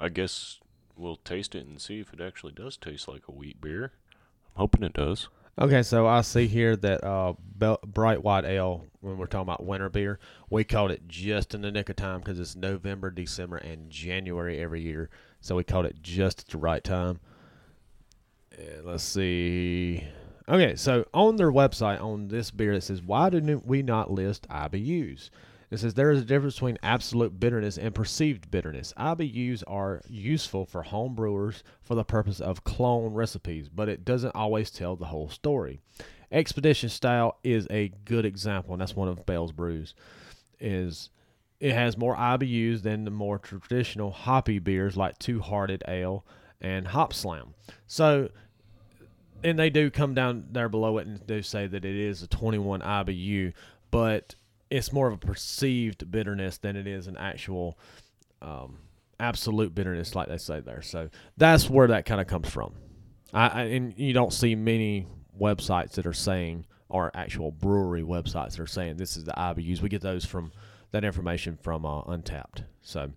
I 0.00 0.08
guess 0.08 0.58
we'll 0.96 1.16
taste 1.16 1.54
it 1.54 1.66
and 1.66 1.80
see 1.80 2.00
if 2.00 2.14
it 2.14 2.20
actually 2.20 2.52
does 2.52 2.78
taste 2.78 3.08
like 3.08 3.28
a 3.28 3.32
wheat 3.32 3.60
beer. 3.60 3.92
Hoping 4.56 4.82
it 4.82 4.94
does. 4.94 5.28
Okay, 5.58 5.82
so 5.82 6.06
I 6.06 6.20
see 6.20 6.46
here 6.46 6.76
that 6.76 7.02
uh, 7.02 7.32
Bel- 7.38 7.80
Bright 7.86 8.22
White 8.22 8.44
Ale, 8.44 8.84
when 9.00 9.16
we're 9.16 9.26
talking 9.26 9.42
about 9.42 9.64
winter 9.64 9.88
beer, 9.88 10.18
we 10.50 10.64
called 10.64 10.90
it 10.90 11.08
just 11.08 11.54
in 11.54 11.62
the 11.62 11.70
nick 11.70 11.88
of 11.88 11.96
time 11.96 12.20
because 12.20 12.38
it's 12.38 12.54
November, 12.54 13.10
December, 13.10 13.56
and 13.56 13.90
January 13.90 14.60
every 14.60 14.82
year. 14.82 15.08
So 15.40 15.56
we 15.56 15.64
called 15.64 15.86
it 15.86 16.02
just 16.02 16.40
at 16.40 16.48
the 16.48 16.58
right 16.58 16.84
time. 16.84 17.20
And 18.58 18.84
let's 18.84 19.02
see. 19.02 20.04
Okay, 20.48 20.76
so 20.76 21.06
on 21.14 21.36
their 21.36 21.50
website, 21.50 22.02
on 22.02 22.28
this 22.28 22.50
beer, 22.50 22.74
it 22.74 22.82
says, 22.82 23.00
Why 23.00 23.30
didn't 23.30 23.66
we 23.66 23.82
not 23.82 24.10
list 24.10 24.46
IBUs? 24.48 25.30
It 25.70 25.78
says 25.78 25.94
there 25.94 26.10
is 26.10 26.22
a 26.22 26.24
difference 26.24 26.54
between 26.54 26.78
absolute 26.82 27.40
bitterness 27.40 27.76
and 27.76 27.94
perceived 27.94 28.50
bitterness. 28.50 28.94
IBUs 28.96 29.64
are 29.66 30.00
useful 30.08 30.64
for 30.64 30.82
home 30.82 31.14
brewers 31.14 31.64
for 31.82 31.94
the 31.94 32.04
purpose 32.04 32.40
of 32.40 32.64
clone 32.64 33.12
recipes, 33.14 33.68
but 33.68 33.88
it 33.88 34.04
doesn't 34.04 34.36
always 34.36 34.70
tell 34.70 34.94
the 34.94 35.06
whole 35.06 35.28
story. 35.28 35.80
Expedition 36.30 36.88
style 36.88 37.38
is 37.42 37.66
a 37.70 37.92
good 38.04 38.24
example, 38.24 38.74
and 38.74 38.80
that's 38.80 38.96
one 38.96 39.08
of 39.08 39.26
Bell's 39.26 39.52
brews. 39.52 39.94
Is 40.60 41.10
it 41.60 41.72
has 41.72 41.96
more 41.96 42.16
IBUs 42.16 42.82
than 42.82 43.04
the 43.04 43.10
more 43.10 43.38
traditional 43.38 44.10
hoppy 44.10 44.58
beers 44.58 44.96
like 44.96 45.18
Two 45.18 45.40
Hearted 45.40 45.82
Ale 45.88 46.24
and 46.60 46.86
Hopslam. 46.86 47.54
So, 47.86 48.28
and 49.42 49.58
they 49.58 49.70
do 49.70 49.90
come 49.90 50.14
down 50.14 50.46
there 50.52 50.68
below 50.68 50.98
it 50.98 51.06
and 51.06 51.26
do 51.26 51.42
say 51.42 51.66
that 51.66 51.84
it 51.84 51.96
is 51.96 52.22
a 52.22 52.26
21 52.26 52.80
IBU, 52.80 53.52
but 53.90 54.34
it's 54.70 54.92
more 54.92 55.08
of 55.08 55.14
a 55.14 55.18
perceived 55.18 56.10
bitterness 56.10 56.58
than 56.58 56.76
it 56.76 56.86
is 56.86 57.06
an 57.06 57.16
actual 57.16 57.78
um, 58.42 58.78
absolute 59.20 59.74
bitterness, 59.74 60.14
like 60.14 60.28
they 60.28 60.38
say 60.38 60.60
there. 60.60 60.82
So 60.82 61.08
that's 61.36 61.70
where 61.70 61.88
that 61.88 62.04
kind 62.04 62.20
of 62.20 62.26
comes 62.26 62.48
from. 62.48 62.74
I, 63.32 63.48
I 63.48 63.62
and 63.64 63.94
you 63.96 64.12
don't 64.12 64.32
see 64.32 64.54
many 64.54 65.06
websites 65.38 65.92
that 65.92 66.06
are 66.06 66.12
saying 66.12 66.66
or 66.88 67.10
actual 67.14 67.50
brewery 67.50 68.02
websites 68.02 68.52
that 68.52 68.60
are 68.60 68.66
saying 68.66 68.96
this 68.96 69.16
is 69.16 69.24
the 69.24 69.32
IBUs. 69.32 69.80
We 69.80 69.88
get 69.88 70.02
those 70.02 70.24
from 70.24 70.52
that 70.92 71.04
information 71.04 71.58
from 71.60 71.84
uh, 71.84 72.02
Untappd. 72.02 72.64
So, 72.82 73.10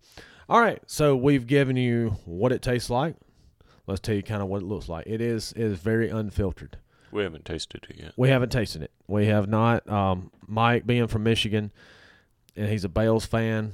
all 0.47 0.59
right. 0.59 0.81
So 0.87 1.15
we've 1.15 1.45
given 1.47 1.75
you 1.75 2.17
what 2.25 2.51
it 2.51 2.61
tastes 2.61 2.89
like. 2.89 3.15
Let's 3.87 4.01
tell 4.01 4.15
you 4.15 4.23
kind 4.23 4.41
of 4.41 4.49
what 4.49 4.61
it 4.61 4.65
looks 4.65 4.89
like. 4.89 5.07
It 5.07 5.21
is 5.21 5.53
is 5.53 5.79
very 5.79 6.09
unfiltered. 6.09 6.77
We 7.11 7.23
haven't 7.23 7.45
tasted 7.45 7.85
it 7.89 7.97
yet. 7.97 8.13
We 8.17 8.29
haven't 8.29 8.51
tasted 8.51 8.81
it. 8.83 8.91
We 9.07 9.25
have 9.27 9.47
not. 9.47 9.89
Um, 9.89 10.31
Mike 10.47 10.85
being 10.85 11.07
from 11.07 11.23
Michigan, 11.23 11.71
and 12.55 12.69
he's 12.69 12.83
a 12.83 12.89
Bell's 12.89 13.25
fan, 13.25 13.73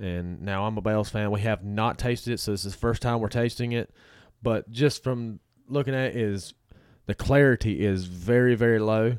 and 0.00 0.42
now 0.42 0.64
I'm 0.66 0.76
a 0.78 0.80
Bell's 0.82 1.10
fan. 1.10 1.30
We 1.30 1.40
have 1.42 1.64
not 1.64 1.98
tasted 1.98 2.32
it, 2.34 2.40
so 2.40 2.50
this 2.52 2.64
is 2.64 2.72
the 2.72 2.78
first 2.78 3.02
time 3.02 3.20
we're 3.20 3.28
tasting 3.28 3.72
it. 3.72 3.90
But 4.42 4.70
just 4.70 5.02
from 5.02 5.40
looking 5.68 5.94
at 5.94 6.10
it, 6.14 6.16
is 6.16 6.54
the 7.06 7.14
clarity 7.14 7.84
is 7.84 8.04
very 8.04 8.54
very 8.54 8.78
low, 8.78 9.18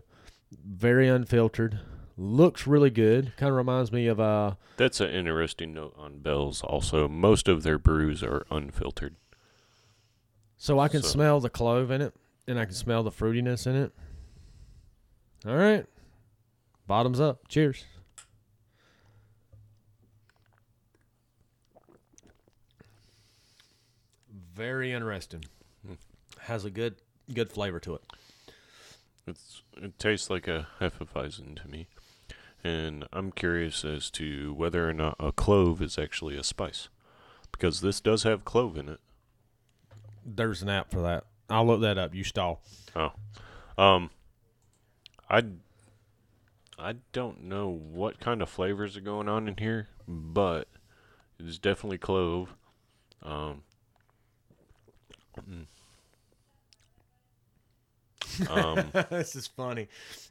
very 0.52 1.08
unfiltered. 1.08 1.80
Looks 2.18 2.68
really 2.68 2.90
good. 2.90 3.34
Kind 3.38 3.50
of 3.52 3.56
reminds 3.56 3.92
me 3.92 4.08
of 4.08 4.20
uh 4.20 4.56
That's 4.78 5.00
an 5.00 5.10
interesting 5.10 5.74
note 5.74 5.96
on 5.98 6.20
Bell's. 6.20 6.62
Also, 6.62 7.08
most 7.08 7.48
of 7.48 7.64
their 7.64 7.78
brews 7.78 8.22
are 8.24 8.46
unfiltered. 8.52 9.16
So 10.58 10.80
I 10.80 10.88
can 10.90 11.02
So- 11.02 11.08
smell 11.10 11.40
the 11.40 11.50
clove 11.50 11.92
in 11.92 12.02
it, 12.02 12.14
and 12.50 12.60
I 12.60 12.66
can 12.66 12.74
smell 12.74 13.04
the 13.04 13.12
fruitiness 13.12 13.68
in 13.68 13.76
it. 13.76 13.94
All 15.46 15.56
right, 15.56 15.86
bottoms 16.88 17.20
up. 17.20 17.48
Cheers. 17.48 17.86
Very 24.54 24.92
interesting. 24.92 25.46
Has 26.40 26.66
a 26.66 26.70
good 26.70 26.96
good 27.34 27.52
flavor 27.52 27.80
to 27.82 27.96
it. 27.96 28.02
It's 29.28 29.62
it 29.78 29.98
tastes 30.00 30.30
like 30.30 30.48
a 30.48 30.68
hefeweizen 30.82 31.62
to 31.62 31.70
me, 31.70 31.88
and 32.64 33.08
I'm 33.14 33.32
curious 33.32 33.86
as 33.86 34.10
to 34.12 34.54
whether 34.54 34.90
or 34.90 34.94
not 34.94 35.16
a 35.20 35.32
clove 35.32 35.82
is 35.82 35.98
actually 35.98 36.36
a 36.36 36.44
spice, 36.44 36.90
because 37.52 37.80
this 37.82 38.02
does 38.02 38.24
have 38.24 38.44
clove 38.44 38.76
in 38.76 38.90
it. 38.90 39.00
There's 40.26 40.62
an 40.62 40.70
app 40.70 40.92
for 40.92 41.02
that. 41.02 41.26
I'll 41.50 41.66
look 41.66 41.82
that 41.82 41.98
up. 41.98 42.14
You 42.14 42.24
stall. 42.24 42.62
Oh, 42.96 43.12
um, 43.78 44.10
I 45.30 45.44
I 46.78 46.96
don't 47.12 47.44
know 47.44 47.70
what 47.70 48.20
kind 48.20 48.42
of 48.42 48.50
flavors 48.50 48.96
are 48.96 49.02
going 49.02 49.28
on 49.28 49.48
in 49.48 49.58
here, 49.58 49.90
but 50.08 50.68
it's 51.40 51.58
definitely 51.58 51.98
clove. 51.98 52.56
Um. 53.24 53.64
Um, 58.50 58.92
this 59.10 59.36
is 59.36 59.48
funny. 59.48 59.88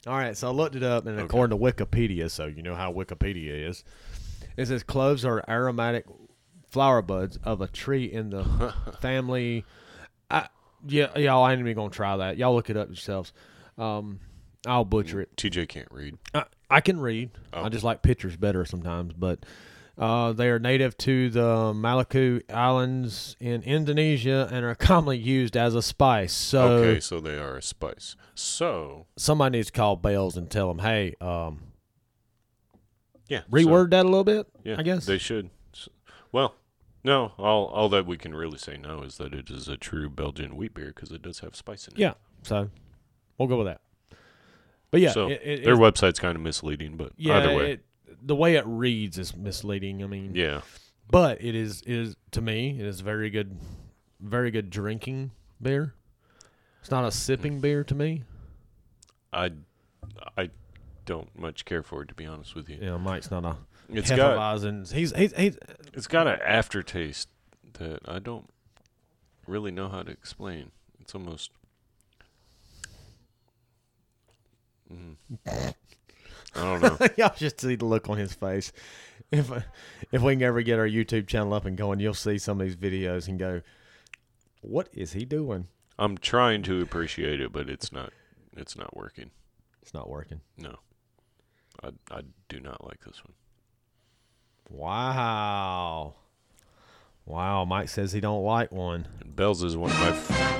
All 0.06 0.16
right, 0.16 0.36
so 0.36 0.48
I 0.48 0.50
looked 0.50 0.76
it 0.76 0.82
up, 0.82 1.06
and 1.06 1.20
according 1.20 1.58
to 1.58 1.62
Wikipedia, 1.62 2.30
so 2.30 2.46
you 2.46 2.62
know 2.62 2.74
how 2.74 2.92
Wikipedia 2.92 3.68
is, 3.68 3.84
it 4.56 4.66
says 4.66 4.82
cloves 4.82 5.24
are 5.24 5.44
aromatic 5.48 6.06
flower 6.70 7.02
buds 7.02 7.38
of 7.44 7.60
a 7.60 7.66
tree 7.66 8.04
in 8.04 8.30
the 8.30 8.74
family. 9.00 9.64
I, 10.30 10.48
yeah, 10.86 11.16
y'all 11.18 11.48
ain't 11.48 11.60
even 11.60 11.74
gonna 11.74 11.90
try 11.90 12.16
that. 12.18 12.36
Y'all 12.36 12.54
look 12.54 12.70
it 12.70 12.76
up 12.76 12.88
yourselves. 12.88 13.32
Um, 13.76 14.20
I'll 14.66 14.84
butcher 14.84 15.20
it. 15.20 15.36
TJ 15.36 15.68
can't 15.68 15.88
read. 15.90 16.18
I, 16.34 16.44
I 16.70 16.80
can 16.80 17.00
read. 17.00 17.30
I 17.52 17.60
Oh. 17.62 17.68
just 17.68 17.84
like 17.84 18.02
pictures 18.02 18.36
better 18.36 18.64
sometimes, 18.64 19.12
but 19.14 19.44
uh, 19.96 20.32
they 20.32 20.48
are 20.48 20.58
native 20.58 20.96
to 20.98 21.30
the 21.30 21.72
Maluku 21.74 22.42
Islands 22.52 23.36
in 23.40 23.62
Indonesia 23.62 24.48
and 24.52 24.64
are 24.64 24.74
commonly 24.74 25.18
used 25.18 25.56
as 25.56 25.74
a 25.74 25.82
spice. 25.82 26.32
So 26.32 26.68
Okay, 26.74 27.00
so 27.00 27.20
they 27.20 27.38
are 27.38 27.56
a 27.56 27.62
spice. 27.62 28.14
So 28.34 29.06
somebody 29.16 29.58
needs 29.58 29.68
to 29.68 29.72
call 29.72 29.96
Bell's 29.96 30.36
and 30.36 30.50
tell 30.50 30.68
them, 30.68 30.78
hey, 30.80 31.14
um, 31.20 31.62
yeah, 33.28 33.40
so- 33.40 33.46
reword 33.56 33.90
that 33.90 34.04
a 34.04 34.08
little 34.08 34.24
bit. 34.24 34.46
yeah, 34.64 34.76
I 34.78 34.82
guess. 34.82 35.06
they 35.06 35.18
should. 35.18 35.50
Well, 36.32 36.54
no, 37.08 37.32
all 37.38 37.66
all 37.68 37.88
that 37.88 38.04
we 38.04 38.18
can 38.18 38.34
really 38.34 38.58
say 38.58 38.76
now 38.76 39.00
is 39.00 39.16
that 39.16 39.32
it 39.32 39.48
is 39.48 39.66
a 39.66 39.78
true 39.78 40.10
Belgian 40.10 40.56
wheat 40.56 40.74
beer 40.74 40.92
because 40.94 41.10
it 41.10 41.22
does 41.22 41.40
have 41.40 41.56
spice 41.56 41.88
in 41.88 41.94
it. 41.94 41.98
Yeah, 41.98 42.12
so 42.42 42.68
we'll 43.38 43.48
go 43.48 43.56
with 43.56 43.66
that. 43.66 43.80
But 44.90 45.00
yeah, 45.00 45.12
so 45.12 45.28
it, 45.28 45.40
it, 45.42 45.64
their 45.64 45.76
website's 45.76 46.20
kind 46.20 46.36
of 46.36 46.42
misleading, 46.42 46.98
but 46.98 47.12
yeah, 47.16 47.38
either 47.38 47.56
way, 47.56 47.72
it, 47.72 47.84
the 48.22 48.36
way 48.36 48.56
it 48.56 48.64
reads 48.66 49.16
is 49.16 49.34
misleading. 49.34 50.04
I 50.04 50.06
mean, 50.06 50.32
yeah, 50.34 50.60
but 51.10 51.42
it 51.42 51.54
is 51.54 51.80
it 51.80 51.94
is 51.94 52.16
to 52.32 52.42
me 52.42 52.78
it 52.78 52.84
is 52.84 53.00
very 53.00 53.30
good, 53.30 53.56
very 54.20 54.50
good 54.50 54.68
drinking 54.68 55.30
beer. 55.62 55.94
It's 56.82 56.90
not 56.90 57.06
a 57.06 57.10
sipping 57.10 57.58
mm. 57.58 57.62
beer 57.62 57.84
to 57.84 57.94
me. 57.94 58.24
I 59.32 59.52
I 60.36 60.50
don't 61.06 61.36
much 61.38 61.64
care 61.64 61.82
for 61.82 62.02
it 62.02 62.08
to 62.08 62.14
be 62.14 62.26
honest 62.26 62.54
with 62.54 62.68
you. 62.68 62.78
Yeah, 62.82 62.98
Mike's 62.98 63.30
not 63.30 63.46
a 63.46 63.56
It's 63.90 64.10
got 64.10 64.60
He's 64.90 65.12
he's 65.12 65.32
he's 65.34 65.58
it's 65.94 66.06
got 66.06 66.26
an 66.26 66.38
aftertaste 66.44 67.28
that 67.74 68.00
I 68.06 68.18
don't 68.18 68.48
really 69.46 69.70
know 69.70 69.88
how 69.88 70.02
to 70.02 70.10
explain. 70.10 70.70
It's 71.00 71.14
almost. 71.14 71.50
Mm. 74.92 75.16
I 75.46 75.74
don't 76.54 76.82
know. 76.82 77.06
y'all 77.16 77.34
should 77.34 77.60
see 77.60 77.76
the 77.76 77.84
look 77.84 78.08
on 78.08 78.18
his 78.18 78.34
face. 78.34 78.72
If 79.30 79.50
if 80.12 80.22
we 80.22 80.34
can 80.34 80.42
ever 80.42 80.62
get 80.62 80.78
our 80.78 80.88
YouTube 80.88 81.26
channel 81.26 81.54
up 81.54 81.64
and 81.64 81.76
going, 81.76 82.00
you'll 82.00 82.14
see 82.14 82.38
some 82.38 82.60
of 82.60 82.66
these 82.66 82.76
videos 82.76 83.28
and 83.28 83.38
go, 83.38 83.62
"What 84.60 84.88
is 84.92 85.12
he 85.12 85.24
doing?" 85.24 85.68
I'm 85.98 86.16
trying 86.16 86.62
to 86.64 86.80
appreciate 86.80 87.40
it, 87.40 87.52
but 87.52 87.68
it's 87.68 87.92
not. 87.92 88.12
It's 88.56 88.76
not 88.76 88.96
working. 88.96 89.30
It's 89.82 89.92
not 89.92 90.08
working. 90.08 90.40
No, 90.56 90.76
I 91.82 91.90
I 92.10 92.22
do 92.48 92.60
not 92.60 92.84
like 92.86 93.04
this 93.04 93.22
one. 93.24 93.34
Wow, 94.70 96.14
wow. 97.24 97.64
Mike 97.64 97.88
says 97.88 98.12
he 98.12 98.20
don't 98.20 98.44
like 98.44 98.70
one. 98.70 99.08
Bell's 99.24 99.62
is 99.62 99.76
one 99.76 99.90
of 99.90 99.98
my. 99.98 100.08
F- 100.08 100.52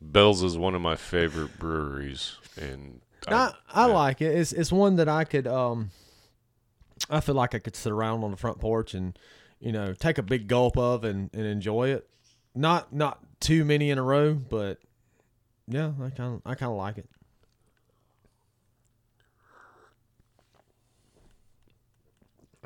Bell's 0.00 0.42
is 0.42 0.56
one 0.56 0.74
of 0.74 0.80
my 0.80 0.96
favorite 0.96 1.58
breweries, 1.58 2.36
and 2.56 3.00
I, 3.26 3.52
I 3.72 3.86
yeah. 3.86 3.92
like 3.92 4.22
it. 4.22 4.36
It's 4.36 4.52
it's 4.52 4.72
one 4.72 4.96
that 4.96 5.08
I 5.08 5.24
could 5.24 5.46
um 5.46 5.90
I 7.10 7.20
feel 7.20 7.34
like 7.34 7.54
I 7.54 7.58
could 7.58 7.76
sit 7.76 7.92
around 7.92 8.24
on 8.24 8.30
the 8.30 8.36
front 8.36 8.58
porch 8.58 8.94
and 8.94 9.18
you 9.60 9.72
know 9.72 9.94
take 9.94 10.18
a 10.18 10.22
big 10.22 10.48
gulp 10.48 10.76
of 10.76 11.04
and, 11.04 11.30
and 11.32 11.46
enjoy 11.46 11.88
it. 11.90 12.08
Not 12.54 12.92
not 12.92 13.20
too 13.40 13.64
many 13.64 13.90
in 13.90 13.98
a 13.98 14.02
row, 14.02 14.34
but 14.34 14.78
yeah, 15.66 15.92
I 16.02 16.10
kind 16.10 16.42
I 16.44 16.54
kind 16.54 16.70
of 16.70 16.78
like 16.78 16.98
it. 16.98 17.08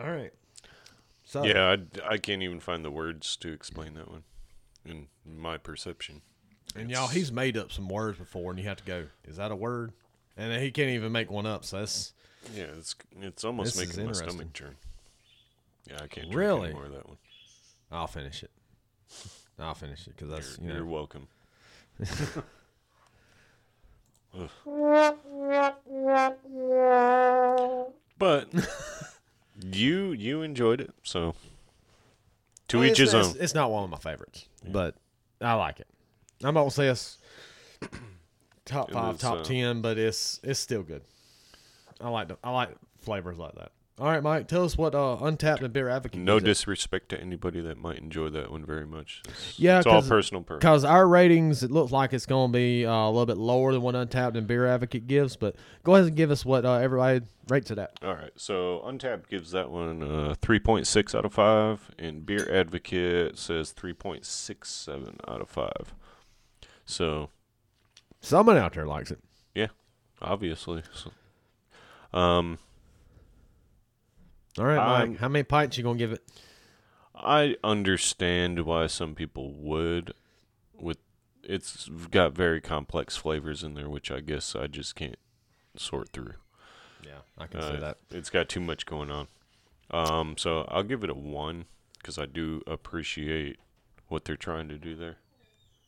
All 0.03 0.11
right. 0.11 0.33
So 1.25 1.45
Yeah, 1.45 1.77
I, 2.05 2.15
I 2.15 2.19
can't 2.19 2.43
even 2.43 2.61
find 2.61 2.85
the 2.85 2.91
words 2.91 3.37
to 3.37 3.53
explain 3.53 3.95
that 3.95 4.11
one, 4.11 4.25
in 4.85 5.07
my 5.25 5.57
perception. 5.57 6.23
and 6.75 6.91
y'all, 6.91 7.07
he's 7.09 7.31
made 7.31 7.57
up 7.57 7.71
some 7.71 7.89
words 7.89 8.19
before, 8.19 8.51
and 8.51 8.59
you 8.59 8.67
have 8.67 8.79
to 8.79 8.85
go. 8.85 9.07
Is 9.25 9.37
that 9.37 9.53
a 9.53 9.57
word? 9.57 9.93
And 10.37 10.61
he 10.61 10.71
can't 10.71 10.91
even 10.91 11.13
make 11.13 11.31
one 11.31 11.47
up. 11.47 11.65
So 11.65 11.79
that's 11.79 12.13
Yeah, 12.55 12.65
it's 12.77 12.97
it's 13.21 13.45
almost 13.45 13.77
This 13.77 13.87
making 13.97 14.07
my 14.07 14.13
stomach 14.13 14.53
turn. 14.53 14.77
Yeah, 15.89 15.97
I 16.03 16.07
can't 16.07 16.31
drink 16.31 16.35
Really? 16.35 16.65
any 16.67 16.75
more 16.75 16.87
of 16.87 16.93
that 16.93 17.07
one. 17.09 17.19
I'll 17.91 18.07
finish 18.07 18.43
it. 18.43 18.51
I'll 19.59 19.75
finish 19.75 20.07
it 20.07 20.17
because 20.17 20.31
that's 20.31 20.59
You're, 20.59 20.63
you 20.63 20.69
know 20.71 20.77
you're 20.79 20.87
welcome. 20.87 21.29
But 28.19 28.49
you 29.63 30.13
you 30.13 30.43
enjoyed 30.43 30.81
it, 30.81 30.91
so 31.03 31.35
to 32.69 32.79
I 32.79 32.81
mean, 32.83 32.91
each 32.93 32.99
his 32.99 33.15
it's- 33.15 33.35
own. 33.35 33.41
It's 33.41 33.55
not 33.55 33.71
one 33.71 33.85
of 33.85 33.91
my 33.91 33.99
favorites, 33.99 34.47
but 34.69 34.95
I 35.41 35.55
like 35.55 35.81
it. 35.81 35.89
I'm 36.45 36.55
not 36.55 36.61
gonna 36.63 36.71
say 36.71 36.89
it's 36.89 37.19
top 38.65 38.91
It 38.91 38.95
five, 38.95 39.15
is, 39.17 39.21
top 39.21 39.39
uh, 39.39 39.45
ten, 39.45 39.81
but 39.83 39.99
it's 39.99 40.41
it's 40.43 40.59
still 40.61 40.83
good. 40.83 41.03
I 42.01 42.09
like 42.09 42.29
the, 42.29 42.39
I 42.43 42.51
like 42.51 42.71
flavors 43.01 43.39
like 43.39 43.55
that. 43.55 43.73
All 44.03 44.09
right, 44.09 44.21
Mike. 44.21 44.49
Tell 44.49 44.65
us 44.65 44.77
what 44.77 44.97
uh, 44.97 45.17
Untappd 45.21 45.63
and 45.63 45.73
Beer 45.73 45.89
Advocate. 45.89 46.21
No 46.21 46.41
disrespect 46.41 47.11
to 47.11 47.21
anybody 47.21 47.61
that 47.61 47.79
might 47.79 47.99
enjoy 47.99 48.31
that 48.31 48.51
one 48.51 48.65
very 48.65 48.85
much. 48.85 49.23
It's, 49.29 49.61
Yeah, 49.61 49.79
it's 49.79 49.87
all 49.87 50.03
personal. 50.03 50.43
Because 50.43 50.85
our 50.85 51.07
ratings, 51.07 51.63
it 51.63 51.71
looks 51.71 51.93
like 51.93 52.13
it's 52.13 52.27
going 52.27 52.51
to 52.51 52.53
be 52.53 52.85
uh, 52.85 52.91
a 52.93 53.07
little 53.07 53.27
bit 53.27 53.37
lower 53.37 53.73
than 53.73 53.81
what 53.81 53.95
Untappd 53.95 54.35
and 54.37 54.49
Beer 54.49 54.67
Advocate 54.67 55.07
gives. 55.07 55.37
But 55.37 55.55
go 55.85 55.95
ahead 55.95 56.09
and 56.09 56.17
give 56.17 56.33
us 56.33 56.45
what 56.45 56.65
uh, 56.65 56.79
everybody 56.79 57.25
rates 57.47 57.71
it 57.71 57.79
at. 57.79 57.97
All 58.03 58.15
right, 58.15 58.33
so 58.35 58.83
Untappd 58.85 59.29
gives 59.29 59.53
that 59.53 59.71
one 59.71 60.03
uh, 60.03 60.35
3.6 60.43 61.15
out 61.15 61.25
of 61.25 61.33
5, 61.33 61.93
and 61.97 62.27
Beer 62.27 62.53
Advocate 62.53 63.39
says 63.39 63.73
3.67 63.73 65.15
out 65.29 65.41
of 65.41 65.49
5. 65.49 65.71
So, 66.85 67.31
Someone 68.21 68.57
out 68.57 68.73
there 68.75 68.85
likes 68.85 69.13
it. 69.13 69.21
Yeah, 69.55 69.69
obviously. 70.21 70.83
So, 70.93 72.19
um, 72.19 72.59
All 74.59 74.65
right, 74.67 74.77
Mike. 74.77 75.09
Um, 75.09 75.15
How 75.17 75.29
many 75.29 75.43
pints 75.45 75.77
you 75.79 75.83
going 75.85 75.99
to 75.99 76.05
give 76.05 76.13
it? 76.13 76.23
I 77.15 77.57
understand 77.63 78.61
why 78.61 78.87
some 78.87 79.15
people 79.15 79.53
would. 79.53 80.13
With 80.75 80.99
It's 81.43 81.89
got 82.11 82.33
very 82.33 82.61
complex 82.61 83.17
flavors 83.17 83.63
in 83.63 83.75
there, 83.75 83.89
which 83.89 84.11
I 84.11 84.21
guess 84.21 84.55
I 84.55 84.67
just 84.67 84.95
can't 84.95 85.19
sort 85.77 86.11
through. 86.11 86.35
Yeah, 87.05 87.19
I 87.39 87.47
can 87.47 87.61
Uh, 87.61 87.73
see 87.73 87.81
that. 87.81 87.99
It's 88.11 88.31
got 88.31 88.49
too 88.49 88.61
much 88.61 88.87
going 88.87 89.11
on. 89.11 89.29
Um, 89.91 90.37
so 90.39 90.65
I'll 90.69 90.83
give 90.83 91.03
it 91.05 91.11
a 91.11 91.15
1 91.15 91.65
because 91.99 92.19
I 92.19 92.27
do 92.27 92.63
appreciate 92.67 93.59
what 94.09 94.25
they're 94.25 94.37
trying 94.37 94.69
to 94.69 94.79
do 94.79 94.95
there. 94.95 95.17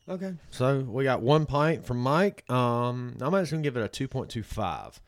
Okay. 0.07 0.35
So 0.51 0.79
we 0.81 1.03
got 1.03 1.21
one 1.21 1.45
pint 1.45 1.85
from 1.85 1.97
Mike. 1.99 2.49
Um, 2.49 3.17
I'm 3.21 3.33
actually 3.33 3.57
gonna 3.57 3.63
give 3.63 3.77
it 3.77 3.83
a 3.83 4.07
2.25, 4.07 4.99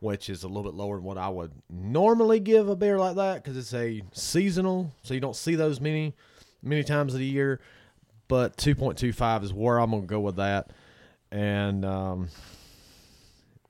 which 0.00 0.30
is 0.30 0.44
a 0.44 0.48
little 0.48 0.62
bit 0.62 0.74
lower 0.74 0.96
than 0.96 1.04
what 1.04 1.18
I 1.18 1.28
would 1.28 1.52
normally 1.68 2.40
give 2.40 2.68
a 2.68 2.76
beer 2.76 2.98
like 2.98 3.16
that 3.16 3.42
because 3.42 3.56
it's 3.56 3.74
a 3.74 4.02
seasonal, 4.12 4.92
so 5.02 5.14
you 5.14 5.20
don't 5.20 5.36
see 5.36 5.54
those 5.54 5.80
many, 5.80 6.14
many 6.62 6.84
times 6.84 7.14
of 7.14 7.20
the 7.20 7.26
year. 7.26 7.60
But 8.28 8.56
2.25 8.58 9.44
is 9.44 9.52
where 9.52 9.78
I'm 9.78 9.90
gonna 9.90 10.06
go 10.06 10.20
with 10.20 10.36
that. 10.36 10.70
And 11.30 11.84
um, 11.84 12.28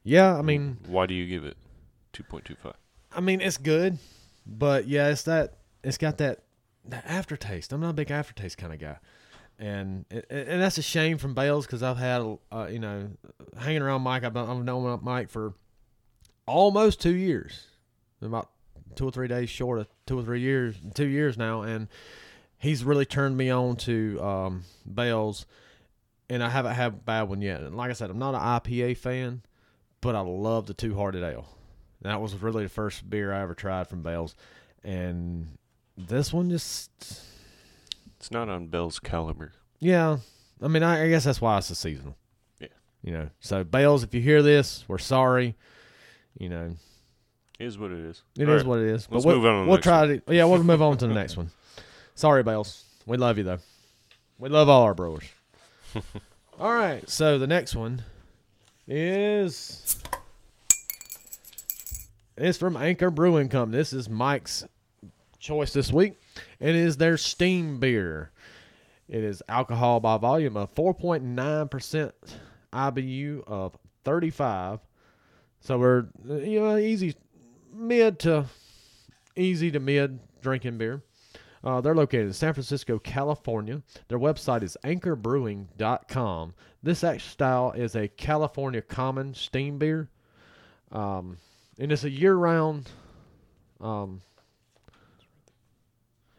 yeah, 0.02 0.36
I 0.36 0.42
mean, 0.42 0.78
Why 0.86 1.06
do 1.06 1.14
you 1.14 1.26
give 1.26 1.44
it 1.44 1.56
2.25? 2.12 2.74
I 3.12 3.20
mean, 3.20 3.40
it's 3.40 3.56
good, 3.56 3.98
but 4.46 4.86
yeah, 4.86 5.08
it's 5.08 5.22
that 5.22 5.54
it's 5.82 5.98
got 5.98 6.18
that, 6.18 6.42
that 6.86 7.04
aftertaste. 7.06 7.72
I'm 7.72 7.80
not 7.80 7.90
a 7.90 7.94
big 7.94 8.10
aftertaste 8.10 8.58
kind 8.58 8.72
of 8.72 8.78
guy, 8.78 8.98
and 9.58 10.04
and 10.10 10.60
that's 10.60 10.78
a 10.78 10.82
shame 10.82 11.18
from 11.18 11.34
Bell's 11.34 11.66
because 11.66 11.82
I've 11.82 11.96
had 11.96 12.20
uh, 12.52 12.68
you 12.70 12.78
know 12.78 13.08
hanging 13.56 13.82
around 13.82 14.02
Mike. 14.02 14.24
I've, 14.24 14.36
I've 14.36 14.64
known 14.64 15.00
Mike 15.02 15.30
for 15.30 15.54
almost 16.48 17.00
two 17.00 17.14
years, 17.14 17.66
about 18.22 18.50
two 18.96 19.06
or 19.06 19.10
three 19.10 19.28
days 19.28 19.48
short 19.50 19.78
of 19.78 19.86
two 20.06 20.18
or 20.18 20.22
three 20.22 20.40
years, 20.40 20.76
two 20.94 21.06
years 21.06 21.36
now, 21.38 21.62
and 21.62 21.88
he's 22.58 22.84
really 22.84 23.04
turned 23.06 23.36
me 23.36 23.50
on 23.50 23.76
to 23.76 24.20
um, 24.22 24.64
Bell's, 24.86 25.46
and 26.30 26.42
I 26.42 26.48
haven't 26.48 26.74
had 26.74 26.86
a 26.92 26.96
bad 26.96 27.22
one 27.22 27.42
yet. 27.42 27.60
And 27.60 27.76
like 27.76 27.90
I 27.90 27.94
said, 27.94 28.10
I'm 28.10 28.18
not 28.18 28.34
an 28.34 28.40
IPA 28.40 28.96
fan, 28.98 29.42
but 30.00 30.14
I 30.14 30.20
love 30.20 30.66
the 30.66 30.74
Two 30.74 30.94
Hearted 30.96 31.22
Ale. 31.22 31.46
That 32.02 32.20
was 32.20 32.34
really 32.34 32.64
the 32.64 32.68
first 32.68 33.08
beer 33.08 33.32
I 33.32 33.42
ever 33.42 33.54
tried 33.54 33.88
from 33.88 34.02
Bell's, 34.02 34.34
and 34.84 35.58
this 35.96 36.32
one 36.32 36.48
just 36.50 36.90
It's 38.18 38.30
not 38.30 38.48
on 38.48 38.68
Bell's 38.68 38.98
caliber. 38.98 39.52
yeah. 39.80 40.18
I 40.60 40.66
mean, 40.66 40.82
I, 40.82 41.04
I 41.04 41.08
guess 41.08 41.22
that's 41.22 41.40
why 41.40 41.56
it's 41.58 41.70
a 41.70 41.76
seasonal. 41.76 42.16
Yeah. 42.58 42.66
You 43.04 43.12
know, 43.12 43.30
so 43.38 43.62
Bell's, 43.62 44.02
if 44.02 44.12
you 44.12 44.20
hear 44.20 44.42
this, 44.42 44.84
we're 44.88 44.98
sorry. 44.98 45.54
You 46.38 46.48
know, 46.48 46.76
It 47.58 47.66
is 47.66 47.76
what 47.78 47.90
it 47.90 47.98
is. 47.98 48.22
it 48.38 48.42
is 48.42 48.48
All 48.48 48.54
right. 48.56 48.66
what 48.66 48.78
it 48.78 48.86
is. 48.86 49.08
Let's 49.10 49.24
we'll, 49.26 49.36
move 49.36 49.46
on 49.46 49.64
to 49.64 49.68
We'll 49.70 49.78
try 49.80 50.06
to. 50.06 50.22
Yeah, 50.28 50.44
we'll 50.44 50.62
move 50.62 50.80
on 50.82 50.96
to 50.98 51.06
the 51.06 51.14
next 51.14 51.36
one. 51.36 51.50
Sorry, 52.14 52.42
Bell's. 52.42 52.84
We 53.06 53.16
love 53.16 53.38
you 53.38 53.44
though. 53.44 53.58
We 54.38 54.48
love 54.48 54.68
all 54.68 54.82
our 54.82 54.94
brewers. 54.94 55.24
all 56.60 56.72
right. 56.72 57.08
So 57.08 57.38
the 57.38 57.46
next 57.46 57.74
one 57.74 58.02
is 58.86 59.98
is 62.36 62.56
from 62.56 62.76
Anchor 62.76 63.10
Brewing 63.10 63.48
Company. 63.48 63.78
This 63.78 63.92
is 63.92 64.08
Mike's 64.08 64.64
choice 65.40 65.72
this 65.72 65.92
week. 65.92 66.14
and 66.60 66.70
It 66.70 66.76
is 66.76 66.96
their 66.96 67.16
steam 67.16 67.80
beer. 67.80 68.30
It 69.08 69.24
is 69.24 69.42
alcohol 69.48 70.00
by 70.00 70.18
volume 70.18 70.56
of 70.56 70.72
4.9% 70.74 72.12
IBU 72.72 73.42
of 73.46 73.76
35. 74.04 74.80
So 75.60 75.78
we're 75.78 76.06
you 76.24 76.60
know 76.60 76.76
easy 76.76 77.14
mid 77.72 78.18
to 78.20 78.46
easy 79.36 79.70
to 79.70 79.80
mid 79.80 80.18
drinking 80.40 80.78
beer. 80.78 81.02
Uh, 81.64 81.80
they're 81.80 81.94
located 81.94 82.26
in 82.26 82.32
San 82.32 82.54
Francisco, 82.54 82.98
California. 83.00 83.82
Their 84.06 84.18
website 84.18 84.62
is 84.62 84.76
anchorbrewing.com. 84.84 86.54
This 86.82 87.04
style 87.18 87.72
is 87.72 87.96
a 87.96 88.06
California 88.06 88.80
common 88.80 89.34
steam 89.34 89.76
beer. 89.76 90.08
Um, 90.92 91.36
and 91.78 91.90
it's 91.90 92.04
a 92.04 92.10
year 92.10 92.34
round 92.34 92.88
um, 93.80 94.22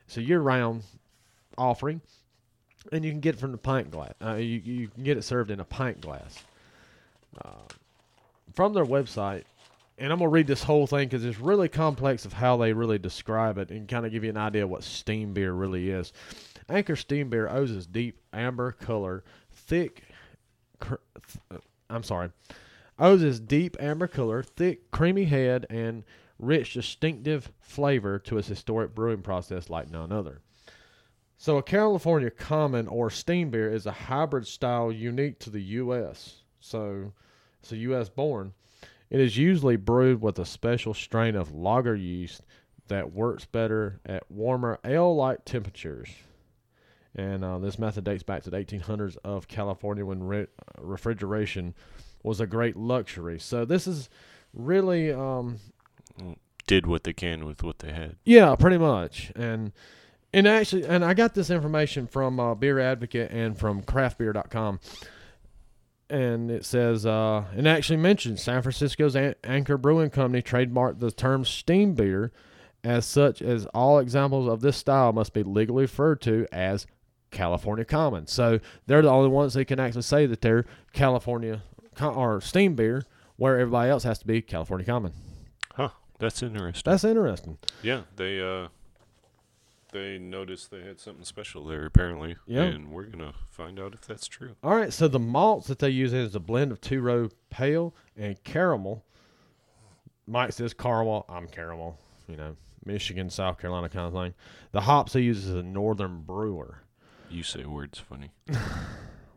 it's 0.07 0.17
a 0.17 0.23
year 0.23 0.41
round 0.41 0.83
offering. 1.57 2.01
And 2.91 3.05
you 3.05 3.11
can 3.11 3.19
get 3.19 3.35
it 3.35 3.39
from 3.39 3.51
the 3.51 3.57
pint 3.57 3.91
glass. 3.91 4.13
Uh, 4.23 4.35
you, 4.35 4.61
you 4.63 4.87
can 4.87 5.03
get 5.03 5.17
it 5.17 5.23
served 5.23 5.51
in 5.51 5.59
a 5.59 5.65
pint 5.65 6.01
glass. 6.01 6.43
Uh, 7.43 7.61
from 8.59 8.73
their 8.73 8.85
website, 8.85 9.45
and 9.97 10.11
I'm 10.11 10.19
gonna 10.19 10.27
read 10.27 10.45
this 10.45 10.63
whole 10.63 10.85
thing 10.85 11.07
because 11.07 11.23
it's 11.23 11.39
really 11.39 11.69
complex 11.69 12.25
of 12.25 12.33
how 12.33 12.57
they 12.57 12.73
really 12.73 12.99
describe 12.99 13.57
it 13.57 13.69
and 13.69 13.87
kind 13.87 14.05
of 14.05 14.11
give 14.11 14.25
you 14.25 14.31
an 14.31 14.35
idea 14.35 14.67
what 14.67 14.83
steam 14.83 15.33
beer 15.33 15.53
really 15.53 15.89
is. 15.89 16.11
Anchor 16.67 16.97
Steam 16.97 17.29
Beer 17.29 17.47
owes 17.47 17.71
its 17.71 17.85
deep 17.85 18.19
amber 18.33 18.73
color, 18.73 19.23
thick. 19.49 20.03
Cr- 20.81 20.95
th- 21.49 21.61
I'm 21.89 22.03
sorry, 22.03 22.31
owes 22.99 23.23
its 23.23 23.39
deep 23.39 23.77
amber 23.79 24.07
color, 24.07 24.43
thick, 24.43 24.91
creamy 24.91 25.23
head, 25.23 25.65
and 25.69 26.03
rich, 26.37 26.73
distinctive 26.73 27.53
flavor 27.61 28.19
to 28.19 28.37
its 28.39 28.49
historic 28.49 28.93
brewing 28.93 29.21
process 29.21 29.69
like 29.69 29.89
none 29.89 30.11
other. 30.11 30.41
So, 31.37 31.57
a 31.57 31.63
California 31.63 32.29
common 32.29 32.89
or 32.89 33.09
steam 33.09 33.51
beer 33.51 33.71
is 33.71 33.85
a 33.85 33.91
hybrid 33.93 34.45
style 34.47 34.91
unique 34.91 35.39
to 35.39 35.49
the 35.49 35.61
U.S. 35.61 36.41
So, 36.59 37.13
a 37.71 37.77
U.S. 37.77 38.09
born. 38.09 38.53
It 39.09 39.19
is 39.19 39.37
usually 39.37 39.75
brewed 39.75 40.21
with 40.21 40.37
a 40.39 40.45
special 40.45 40.93
strain 40.93 41.35
of 41.35 41.51
lager 41.53 41.95
yeast 41.95 42.41
that 42.87 43.11
works 43.13 43.45
better 43.45 43.99
at 44.05 44.29
warmer 44.31 44.79
ale-like 44.83 45.45
temperatures. 45.45 46.09
And 47.15 47.43
uh, 47.43 47.57
this 47.59 47.79
method 47.79 48.03
dates 48.03 48.23
back 48.23 48.43
to 48.43 48.49
the 48.49 48.57
1800s 48.57 49.17
of 49.23 49.47
California 49.47 50.05
when 50.05 50.23
re- 50.23 50.47
refrigeration 50.79 51.73
was 52.23 52.39
a 52.39 52.47
great 52.47 52.75
luxury. 52.77 53.39
So 53.39 53.65
this 53.65 53.87
is 53.87 54.09
really, 54.53 55.11
um, 55.11 55.57
Did 56.67 56.85
what 56.85 57.03
they 57.03 57.13
can 57.13 57.45
with 57.45 57.63
what 57.63 57.79
they 57.79 57.91
had. 57.91 58.15
yeah, 58.25 58.55
pretty 58.55 58.77
much. 58.77 59.31
And 59.35 59.71
and 60.31 60.47
actually, 60.47 60.85
and 60.85 61.03
I 61.03 61.15
got 61.15 61.33
this 61.33 61.49
information 61.49 62.05
from 62.05 62.39
uh, 62.39 62.53
Beer 62.53 62.79
Advocate 62.79 63.31
and 63.31 63.57
from 63.57 63.81
CraftBeer.com. 63.81 64.79
And 66.09 66.49
it 66.49 66.65
says, 66.65 67.05
uh, 67.05 67.45
and 67.55 67.67
actually 67.67 67.97
mentions 67.97 68.41
San 68.41 68.61
Francisco's 68.61 69.15
An- 69.15 69.35
Anchor 69.43 69.77
Brewing 69.77 70.09
Company 70.09 70.41
trademarked 70.41 70.99
the 70.99 71.11
term 71.11 71.45
steam 71.45 71.93
beer 71.93 72.31
as 72.83 73.05
such 73.05 73.41
as 73.41 73.65
all 73.67 73.99
examples 73.99 74.47
of 74.47 74.61
this 74.61 74.77
style 74.77 75.13
must 75.13 75.33
be 75.33 75.43
legally 75.43 75.83
referred 75.83 76.21
to 76.21 76.47
as 76.51 76.87
California 77.29 77.85
Common. 77.85 78.25
So 78.25 78.59
they're 78.87 79.03
the 79.03 79.09
only 79.09 79.29
ones 79.29 79.53
that 79.53 79.65
can 79.65 79.79
actually 79.79 80.01
say 80.01 80.25
that 80.25 80.41
they're 80.41 80.65
California 80.93 81.61
or 82.01 82.41
steam 82.41 82.75
beer, 82.75 83.03
where 83.35 83.59
everybody 83.59 83.89
else 83.91 84.03
has 84.03 84.17
to 84.19 84.25
be 84.25 84.41
California 84.41 84.85
Common. 84.85 85.13
Huh. 85.75 85.89
That's 86.17 86.41
interesting. 86.41 86.89
That's 86.89 87.03
interesting. 87.03 87.57
yeah, 87.83 88.01
they 88.15 88.41
uh 88.41 88.69
they 89.91 90.17
noticed 90.17 90.71
they 90.71 90.81
had 90.81 90.99
something 90.99 91.25
special 91.25 91.65
there 91.65 91.85
apparently. 91.85 92.35
Yeah. 92.45 92.63
And 92.63 92.91
we're 92.91 93.03
gonna 93.05 93.33
find 93.49 93.79
out 93.79 93.93
if 93.93 94.01
that's 94.01 94.27
true. 94.27 94.55
All 94.63 94.75
right, 94.75 94.93
so 94.93 95.07
the 95.07 95.19
malts 95.19 95.67
that 95.67 95.79
they 95.79 95.89
use 95.89 96.13
is 96.13 96.35
a 96.35 96.39
blend 96.39 96.71
of 96.71 96.81
two 96.81 97.01
row 97.01 97.29
pale 97.49 97.95
and 98.17 98.41
caramel. 98.43 99.03
Mike 100.27 100.53
says 100.53 100.73
caramel. 100.73 101.25
I'm 101.27 101.47
caramel. 101.47 101.97
You 102.27 102.37
know, 102.37 102.55
Michigan, 102.85 103.29
South 103.29 103.57
Carolina 103.59 103.89
kind 103.89 104.07
of 104.07 104.13
thing. 104.13 104.33
The 104.71 104.81
hops 104.81 105.13
they 105.13 105.21
use 105.21 105.45
is 105.45 105.53
a 105.55 105.63
Northern 105.63 106.21
Brewer. 106.21 106.83
You 107.29 107.43
say 107.43 107.65
words 107.65 107.99
funny. 107.99 108.31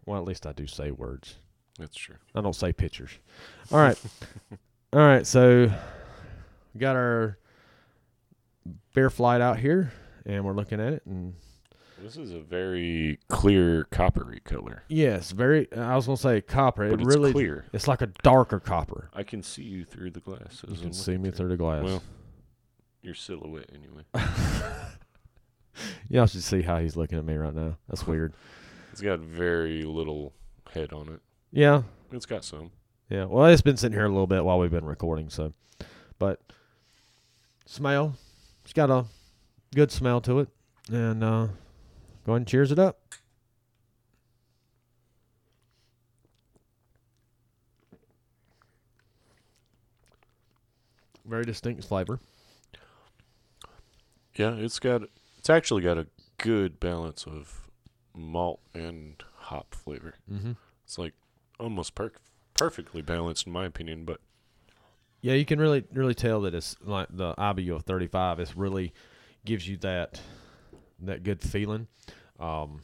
Well, 0.04 0.18
at 0.18 0.26
least 0.26 0.46
I 0.46 0.52
do 0.52 0.66
say 0.66 0.90
words. 0.90 1.36
That's 1.78 1.94
true. 1.96 2.16
I 2.34 2.40
don't 2.40 2.56
say 2.56 2.72
pictures. 2.72 3.10
All 3.70 3.78
right, 3.78 3.96
all 4.92 4.98
right. 5.00 5.24
So 5.26 5.70
we 6.74 6.80
got 6.80 6.96
our 6.96 7.38
beer 8.94 9.10
flight 9.10 9.40
out 9.40 9.58
here, 9.58 9.92
and 10.26 10.44
we're 10.44 10.54
looking 10.54 10.80
at 10.80 10.92
it, 10.92 11.02
and 11.06 11.34
This 12.00 12.16
is 12.16 12.32
a 12.32 12.40
very 12.40 13.18
clear 13.28 13.84
coppery 13.84 14.40
color. 14.40 14.82
yes, 14.88 15.30
very. 15.32 15.72
I 15.72 15.94
was 15.96 16.06
gonna 16.06 16.16
say 16.16 16.40
copper. 16.40 16.88
But 16.90 17.00
it 17.00 17.06
it's 17.06 17.14
really, 17.16 17.32
clear. 17.32 17.64
it's 17.72 17.86
like 17.88 18.02
a 18.02 18.08
darker 18.22 18.60
copper. 18.60 19.08
I 19.14 19.22
can 19.22 19.42
see 19.42 19.62
you 19.64 19.84
through 19.84 20.10
the 20.12 20.20
glass. 20.20 20.64
You 20.68 20.76
can 20.76 20.92
see 20.92 21.16
me 21.16 21.30
through 21.30 21.48
the 21.48 21.56
glass. 21.56 21.84
Well, 21.84 22.02
your 23.02 23.14
silhouette 23.14 23.70
anyway. 23.74 24.02
Y'all 26.08 26.26
should 26.26 26.42
see 26.42 26.62
how 26.62 26.78
he's 26.78 26.96
looking 26.96 27.18
at 27.18 27.24
me 27.24 27.34
right 27.34 27.54
now. 27.54 27.76
That's 27.88 28.06
weird. 28.06 28.34
It's 28.92 29.00
got 29.00 29.20
very 29.20 29.84
little 29.84 30.34
head 30.70 30.92
on 30.92 31.08
it. 31.08 31.20
Yeah, 31.50 31.84
It's 32.10 32.26
got 32.26 32.44
some. 32.44 32.72
yeah. 33.08 33.24
Well, 33.24 33.46
it's 33.46 33.62
been 33.62 33.78
sitting 33.78 33.96
here 33.96 34.04
a 34.04 34.08
little 34.10 34.26
bit 34.26 34.44
while 34.44 34.58
we've 34.58 34.70
been 34.70 34.84
recording, 34.84 35.30
so. 35.30 35.54
But 36.18 36.40
smell, 37.64 38.16
it's 38.64 38.74
got 38.74 38.90
a 38.90 39.06
good 39.74 39.90
smell 39.90 40.20
to 40.22 40.40
it, 40.40 40.48
and 40.90 41.22
uh, 41.24 41.46
go 42.26 42.32
ahead 42.32 42.36
and 42.36 42.46
cheers 42.46 42.72
it 42.72 42.78
up. 42.78 42.98
Very 51.24 51.44
distinct 51.44 51.84
flavor. 51.84 52.18
Yeah, 54.34 54.54
it's 54.54 54.78
got 54.78 55.02
it's 55.38 55.50
actually 55.50 55.82
got 55.82 55.98
a 55.98 56.06
good 56.38 56.80
balance 56.80 57.24
of 57.26 57.68
malt 58.14 58.60
and 58.74 59.22
hop 59.36 59.74
flavor. 59.74 60.14
Mm-hmm. 60.30 60.52
It's 60.84 60.98
like 60.98 61.12
almost 61.60 61.94
per- 61.94 62.12
perfectly 62.54 63.02
balanced 63.02 63.46
in 63.46 63.52
my 63.52 63.66
opinion, 63.66 64.04
but 64.04 64.20
Yeah, 65.20 65.34
you 65.34 65.44
can 65.44 65.60
really 65.60 65.84
really 65.92 66.14
tell 66.14 66.40
that 66.40 66.54
it's 66.54 66.74
like 66.82 67.08
the 67.10 67.34
IBU 67.36 67.74
of 67.76 67.82
35. 67.84 68.40
It 68.40 68.52
really 68.56 68.92
gives 69.44 69.66
you 69.68 69.76
that 69.78 70.20
that 71.00 71.22
good 71.22 71.40
feeling. 71.40 71.88
Um, 72.38 72.82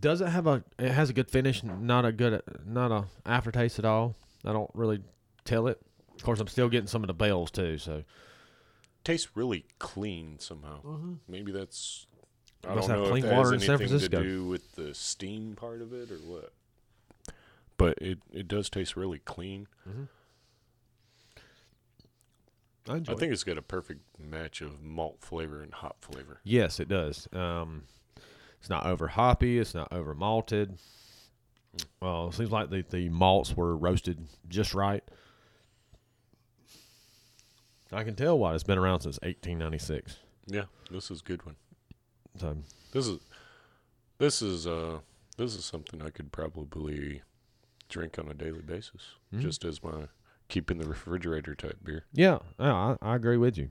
does 0.00 0.20
it 0.20 0.28
have 0.28 0.46
a? 0.46 0.64
It 0.78 0.90
has 0.90 1.10
a 1.10 1.12
good 1.12 1.30
finish, 1.30 1.62
not 1.62 2.04
a 2.04 2.12
good, 2.12 2.40
not 2.66 2.90
a 2.92 3.04
aftertaste 3.26 3.78
at 3.78 3.84
all. 3.84 4.14
I 4.44 4.52
don't 4.52 4.70
really 4.74 5.00
tell 5.44 5.66
it. 5.68 5.80
Of 6.14 6.22
course, 6.22 6.40
I'm 6.40 6.48
still 6.48 6.68
getting 6.68 6.86
some 6.86 7.02
of 7.02 7.08
the 7.08 7.14
bells 7.14 7.50
too. 7.50 7.78
So 7.78 8.04
tastes 9.04 9.30
really 9.34 9.64
clean 9.78 10.38
somehow. 10.38 10.80
Maybe 11.28 11.52
that's 11.52 12.06
I 12.66 12.74
Must 12.74 12.88
don't 12.88 12.96
have 12.96 13.04
know 13.06 13.10
clean 13.10 13.24
if 13.24 13.30
that 13.30 13.36
water 13.36 13.48
in 13.54 13.60
has 13.60 13.66
San 13.66 13.74
anything 13.74 13.88
Francisco. 13.88 14.18
to 14.22 14.28
do 14.28 14.44
with 14.46 14.72
the 14.76 14.94
steam 14.94 15.54
part 15.56 15.82
of 15.82 15.92
it 15.92 16.10
or 16.10 16.16
what. 16.18 16.52
But 17.76 17.98
it 17.98 18.18
it 18.32 18.46
does 18.48 18.70
taste 18.70 18.96
really 18.96 19.18
clean. 19.20 19.66
I. 22.88 22.94
I 22.96 23.14
think 23.14 23.32
it's 23.32 23.44
got 23.44 23.58
a 23.58 23.62
perfect 23.62 24.00
match 24.18 24.60
of 24.60 24.82
malt 24.82 25.18
flavor 25.20 25.62
and 25.62 25.72
hop 25.72 26.04
flavor. 26.04 26.40
yes, 26.44 26.80
it 26.80 26.88
does. 26.88 27.28
Um, 27.32 27.84
it's 28.60 28.70
not 28.70 28.86
over 28.86 29.08
hoppy. 29.08 29.58
It's 29.58 29.74
not 29.74 29.92
over 29.92 30.14
malted. 30.14 30.78
Well, 32.00 32.28
it 32.28 32.34
seems 32.34 32.50
like 32.50 32.70
the 32.70 32.84
the 32.88 33.08
malts 33.08 33.56
were 33.56 33.76
roasted 33.76 34.26
just 34.48 34.74
right. 34.74 35.02
I 37.92 38.04
can 38.04 38.14
tell 38.14 38.38
why 38.38 38.54
it's 38.54 38.62
been 38.64 38.78
around 38.78 39.00
since 39.00 39.18
1896. 39.22 40.18
Yeah, 40.46 40.64
this 40.90 41.10
is 41.10 41.20
a 41.20 41.24
good 41.24 41.44
one. 41.44 41.56
So 42.38 42.56
This 42.92 43.06
is 43.06 43.20
this 44.18 44.40
is 44.42 44.66
uh 44.66 45.00
this 45.36 45.54
is 45.54 45.64
something 45.64 46.00
I 46.02 46.10
could 46.10 46.32
probably 46.32 47.22
drink 47.88 48.18
on 48.18 48.28
a 48.28 48.34
daily 48.34 48.62
basis, 48.62 49.02
Mhm. 49.34 49.40
just 49.40 49.64
as 49.64 49.82
my 49.82 50.08
keep 50.52 50.70
in 50.70 50.76
the 50.76 50.84
refrigerator 50.84 51.54
type 51.54 51.78
beer. 51.82 52.04
yeah, 52.12 52.38
yeah, 52.60 52.74
I, 52.74 52.96
I 53.00 53.16
agree 53.16 53.38
with 53.38 53.56
you. 53.56 53.70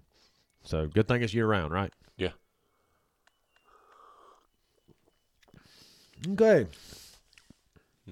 So 0.63 0.87
good 0.87 1.07
thing 1.07 1.21
it's 1.21 1.33
year 1.33 1.45
round, 1.47 1.71
right? 1.71 1.93
Yeah. 2.17 2.31
Okay. 6.31 6.65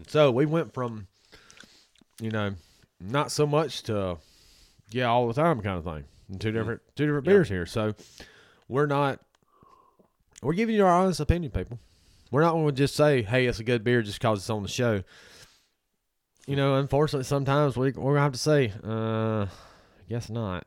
So 0.08 0.32
we 0.32 0.46
went 0.46 0.74
from, 0.74 1.08
you 2.22 2.30
know, 2.30 2.54
not 3.00 3.32
so 3.32 3.46
much 3.48 3.84
to, 3.84 4.18
yeah, 4.92 5.06
all 5.06 5.28
the 5.28 5.34
time 5.34 5.62
kind 5.62 5.78
of 5.78 5.84
thing. 5.84 6.06
And 6.30 6.40
two 6.40 6.50
mm-hmm. 6.50 6.58
different 6.58 6.82
two 6.96 7.06
different 7.08 7.26
Yeah. 7.26 7.34
beers 7.34 7.50
here. 7.50 7.66
So 7.66 7.96
we're 8.68 8.86
not. 8.86 9.20
We're 10.42 10.54
giving 10.54 10.76
you 10.76 10.86
our 10.86 10.92
honest 11.02 11.20
opinion, 11.20 11.52
people. 11.52 11.80
We're 12.32 12.42
not 12.42 12.54
going 12.54 12.68
to 12.68 12.72
just 12.72 12.96
say, 12.96 13.24
"Hey, 13.24 13.48
it's 13.48 13.60
a 13.60 13.64
good 13.64 13.84
beer" 13.84 14.04
just 14.04 14.20
because 14.20 14.40
it's 14.40 14.50
on 14.50 14.62
the 14.62 14.70
show. 14.70 15.04
You 16.50 16.56
know, 16.56 16.78
unfortunately, 16.78 17.26
sometimes 17.26 17.78
we 17.78 17.92
we're 17.92 18.14
gonna 18.14 18.22
have 18.22 18.32
to 18.32 18.40
say, 18.40 18.74
uh, 18.84 19.46
guess 20.10 20.32
not. 20.32 20.66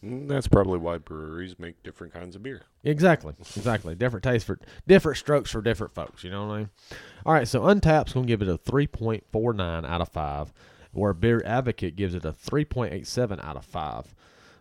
Mm, 0.00 0.28
That's 0.28 0.46
probably 0.46 0.78
why 0.78 0.98
breweries 0.98 1.58
make 1.58 1.82
different 1.82 2.12
kinds 2.14 2.36
of 2.36 2.44
beer. 2.44 2.62
Exactly, 2.84 3.34
exactly. 3.56 3.96
different 3.96 4.22
tastes 4.22 4.46
for 4.46 4.60
different 4.86 5.18
strokes 5.18 5.50
for 5.50 5.60
different 5.60 5.92
folks. 5.92 6.22
You 6.22 6.30
know 6.30 6.46
what 6.46 6.54
I 6.54 6.58
mean? 6.58 6.70
All 7.26 7.32
right, 7.32 7.48
so 7.48 7.62
Untappd's 7.62 8.12
gonna 8.12 8.28
give 8.28 8.42
it 8.42 8.48
a 8.48 8.56
three 8.56 8.86
point 8.86 9.24
four 9.32 9.52
nine 9.52 9.84
out 9.84 10.00
of 10.00 10.08
five, 10.10 10.52
where 10.92 11.12
Beer 11.12 11.42
Advocate 11.44 11.96
gives 11.96 12.14
it 12.14 12.24
a 12.24 12.32
three 12.32 12.64
point 12.64 12.92
eight 12.92 13.08
seven 13.08 13.40
out 13.40 13.56
of 13.56 13.64
five. 13.64 14.14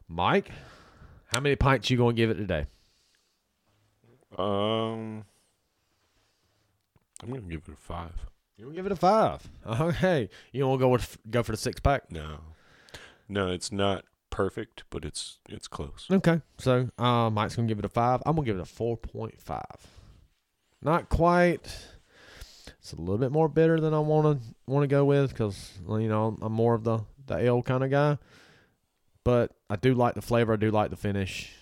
Mike, 0.07 0.49
how 1.27 1.39
many 1.39 1.55
pints 1.55 1.91
you 1.91 1.97
gonna 1.97 2.13
give 2.13 2.31
it 2.31 2.38
today? 2.38 2.65
Um, 4.39 5.23
I'm 7.21 7.29
gonna 7.29 7.41
give 7.41 7.62
it 7.67 7.73
a 7.73 7.75
five. 7.75 8.13
You 8.57 8.65
gonna 8.65 8.75
give 8.75 8.85
it 8.85 8.91
a 8.91 8.95
five? 8.95 9.47
Okay, 9.65 10.29
you 10.51 10.61
don't 10.61 10.79
go 10.79 10.89
with 10.89 11.17
go 11.29 11.41
for 11.43 11.51
the 11.51 11.57
six 11.57 11.79
pack? 11.79 12.11
No, 12.11 12.39
no, 13.27 13.49
it's 13.49 13.71
not 13.71 14.05
perfect, 14.29 14.83
but 14.89 15.05
it's 15.05 15.39
it's 15.49 15.67
close. 15.67 16.07
Okay, 16.11 16.41
so 16.57 16.89
uh, 16.97 17.29
Mike's 17.29 17.55
gonna 17.55 17.67
give 17.67 17.79
it 17.79 17.85
a 17.85 17.89
five. 17.89 18.21
I'm 18.25 18.35
gonna 18.35 18.45
give 18.45 18.57
it 18.57 18.61
a 18.61 18.65
four 18.65 18.97
point 18.97 19.39
five. 19.41 19.87
Not 20.81 21.09
quite. 21.09 21.87
It's 22.79 22.93
a 22.93 22.97
little 22.97 23.17
bit 23.17 23.31
more 23.31 23.47
bitter 23.47 23.79
than 23.79 23.93
I 23.93 23.99
want 23.99 24.41
to 24.41 24.47
want 24.67 24.83
to 24.83 24.87
go 24.87 25.05
with 25.05 25.29
because 25.29 25.71
you 25.87 26.07
know 26.07 26.37
I'm 26.41 26.51
more 26.53 26.75
of 26.75 26.83
the 26.83 26.99
the 27.25 27.37
ale 27.37 27.63
kind 27.63 27.83
of 27.83 27.89
guy. 27.89 28.17
But 29.23 29.51
I 29.69 29.77
do 29.77 29.93
like 29.93 30.15
the 30.15 30.21
flavor. 30.21 30.53
I 30.53 30.57
do 30.57 30.69
like 30.69 30.89
the 30.89 30.97
finish. 30.97 31.53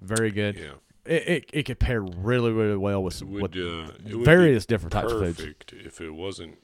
Very 0.00 0.30
good. 0.30 0.56
Yeah, 0.56 0.74
It, 1.06 1.28
it 1.28 1.50
it 1.52 1.62
could 1.64 1.78
pair 1.78 2.00
really 2.00 2.50
really 2.50 2.76
well 2.76 3.02
with, 3.02 3.20
it 3.20 3.28
with. 3.28 3.56
Uh, 3.56 3.92
it 4.06 4.14
would 4.14 4.24
various 4.24 4.64
different 4.64 4.92
types 4.92 5.12
of 5.12 5.20
foods. 5.20 5.36
perfect 5.38 5.72
if 5.72 6.00
it 6.00 6.10
wasn't. 6.10 6.58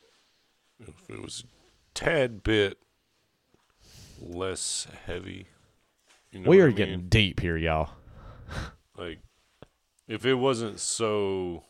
If 0.78 1.10
it 1.10 1.20
was 1.20 1.44
tad 1.94 2.42
bit 2.42 2.78
less 4.20 4.86
heavy. 5.06 5.48
You 6.32 6.40
know 6.40 6.50
we 6.50 6.60
are 6.60 6.64
I 6.64 6.68
mean? 6.68 6.76
getting 6.76 7.00
deep 7.08 7.40
here, 7.40 7.56
y'all. 7.56 7.90
like 8.96 9.18
if 10.08 10.24
it 10.24 10.34
wasn't 10.34 10.80
so 10.80 11.64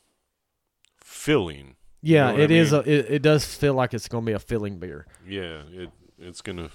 filling. 1.03 1.77
Yeah, 2.03 2.27
know 2.27 2.33
what 2.33 2.41
I 2.41 2.45
it 2.45 2.51
is 2.51 2.73
mean? 2.73 2.83
a. 2.87 2.89
It, 2.89 3.07
it 3.11 3.23
does 3.23 3.45
feel 3.45 3.75
like 3.75 3.95
it's 3.95 4.09
gonna 4.09 4.25
be 4.27 4.33
a 4.33 4.39
filling 4.39 4.79
beer. 4.79 5.07
Yeah, 5.27 5.63
it 5.71 5.91
it's 6.19 6.41
gonna 6.41 6.71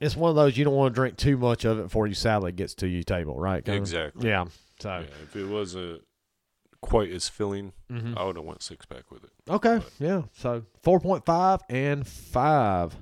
It's 0.00 0.16
one 0.16 0.30
of 0.30 0.36
those 0.36 0.56
you 0.56 0.64
don't 0.64 0.74
want 0.74 0.92
to 0.92 0.94
drink 0.94 1.16
too 1.16 1.36
much 1.36 1.64
of 1.64 1.78
it 1.78 1.82
before 1.84 2.06
your 2.06 2.14
salad 2.14 2.56
gets 2.56 2.74
to 2.76 2.88
your 2.88 3.02
table, 3.02 3.38
right? 3.38 3.64
kinda? 3.64 3.80
exactly. 3.80 4.28
Yeah. 4.28 4.46
So. 4.80 4.90
Yeah, 5.00 5.06
if 5.24 5.34
it 5.36 5.46
wasn't 5.46 6.02
quite 6.80 7.10
as 7.10 7.28
filling, 7.28 7.72
mhm. 7.90 8.16
I 8.16 8.24
would 8.24 8.36
have 8.36 8.44
went 8.44 8.62
six 8.62 8.86
pack 8.86 9.10
with 9.10 9.24
it. 9.24 9.30
Okay. 9.48 9.78
but- 9.78 9.92
Yeah. 9.98 10.22
So 10.34 10.64
four 10.82 11.00
point 11.00 11.24
five 11.24 11.60
and 11.68 12.06
five. 12.06 12.96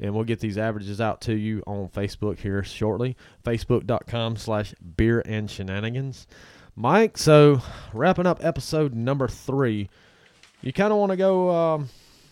And 0.00 0.14
we'll 0.14 0.22
get 0.24 0.38
these 0.38 0.56
averages 0.56 1.00
out 1.00 1.20
to 1.22 1.34
you 1.34 1.60
on 1.66 1.88
Facebook 1.88 2.38
here 2.38 2.62
shortly. 2.62 3.16
Facebook.com 3.44 4.36
slash 4.36 4.72
beer 4.96 5.22
and 5.26 5.50
shenanigans. 5.50 6.28
Mike, 6.76 7.18
so 7.18 7.60
wrapping 7.92 8.24
up 8.26 8.44
episode 8.44 8.94
number 8.94 9.26
three, 9.26 9.88
you 10.62 10.72
kind 10.72 10.92
of 10.92 11.00
want 11.00 11.10
to 11.10 11.16
go 11.16 11.50
um, 11.50 11.88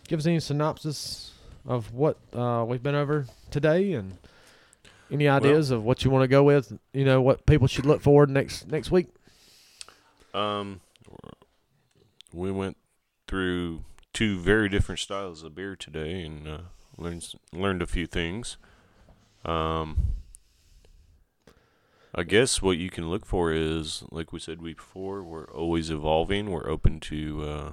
give 0.07 0.21
us 0.21 0.27
any 0.27 0.39
synopsis 0.39 1.33
of 1.67 1.93
what 1.93 2.17
uh, 2.33 2.65
we've 2.69 2.85
been 2.85 2.95
over 2.95 3.27
today 3.51 3.95
and 3.95 4.17
any 5.11 5.29
ideas 5.29 5.71
of 5.71 5.85
what 5.85 6.05
you 6.05 6.11
want 6.11 6.25
to 6.25 6.29
go 6.29 6.43
with, 6.43 6.73
you 6.93 7.05
know, 7.05 7.21
what 7.21 7.47
people 7.47 7.67
should 7.67 7.87
look 7.87 8.01
forward 8.01 8.31
next 8.31 8.69
next 8.69 8.91
week? 8.91 9.09
Um, 10.35 10.81
we 12.33 12.51
went 12.51 12.77
through 13.27 13.85
two 14.13 14.39
very 14.39 14.69
different 14.69 14.99
styles 15.01 15.43
of 15.43 15.55
beer 15.55 15.77
today 15.77 16.23
and 16.23 16.49
uh, 16.49 16.59
learned 16.97 17.35
learned 17.53 17.83
a 17.83 17.87
few 17.87 18.07
things. 18.07 18.57
Um, 19.45 20.17
I 22.15 22.23
guess 22.23 22.63
what 22.63 22.79
you 22.79 22.89
can 22.89 23.11
look 23.11 23.27
for 23.27 23.53
is, 23.53 24.03
like 24.11 24.33
we 24.33 24.41
said 24.41 24.63
before, 24.63 25.23
we're 25.23 25.51
always 25.51 25.91
evolving. 25.91 26.51
We're 26.51 26.69
open 26.69 26.99
to 27.01 27.43
uh, 27.43 27.73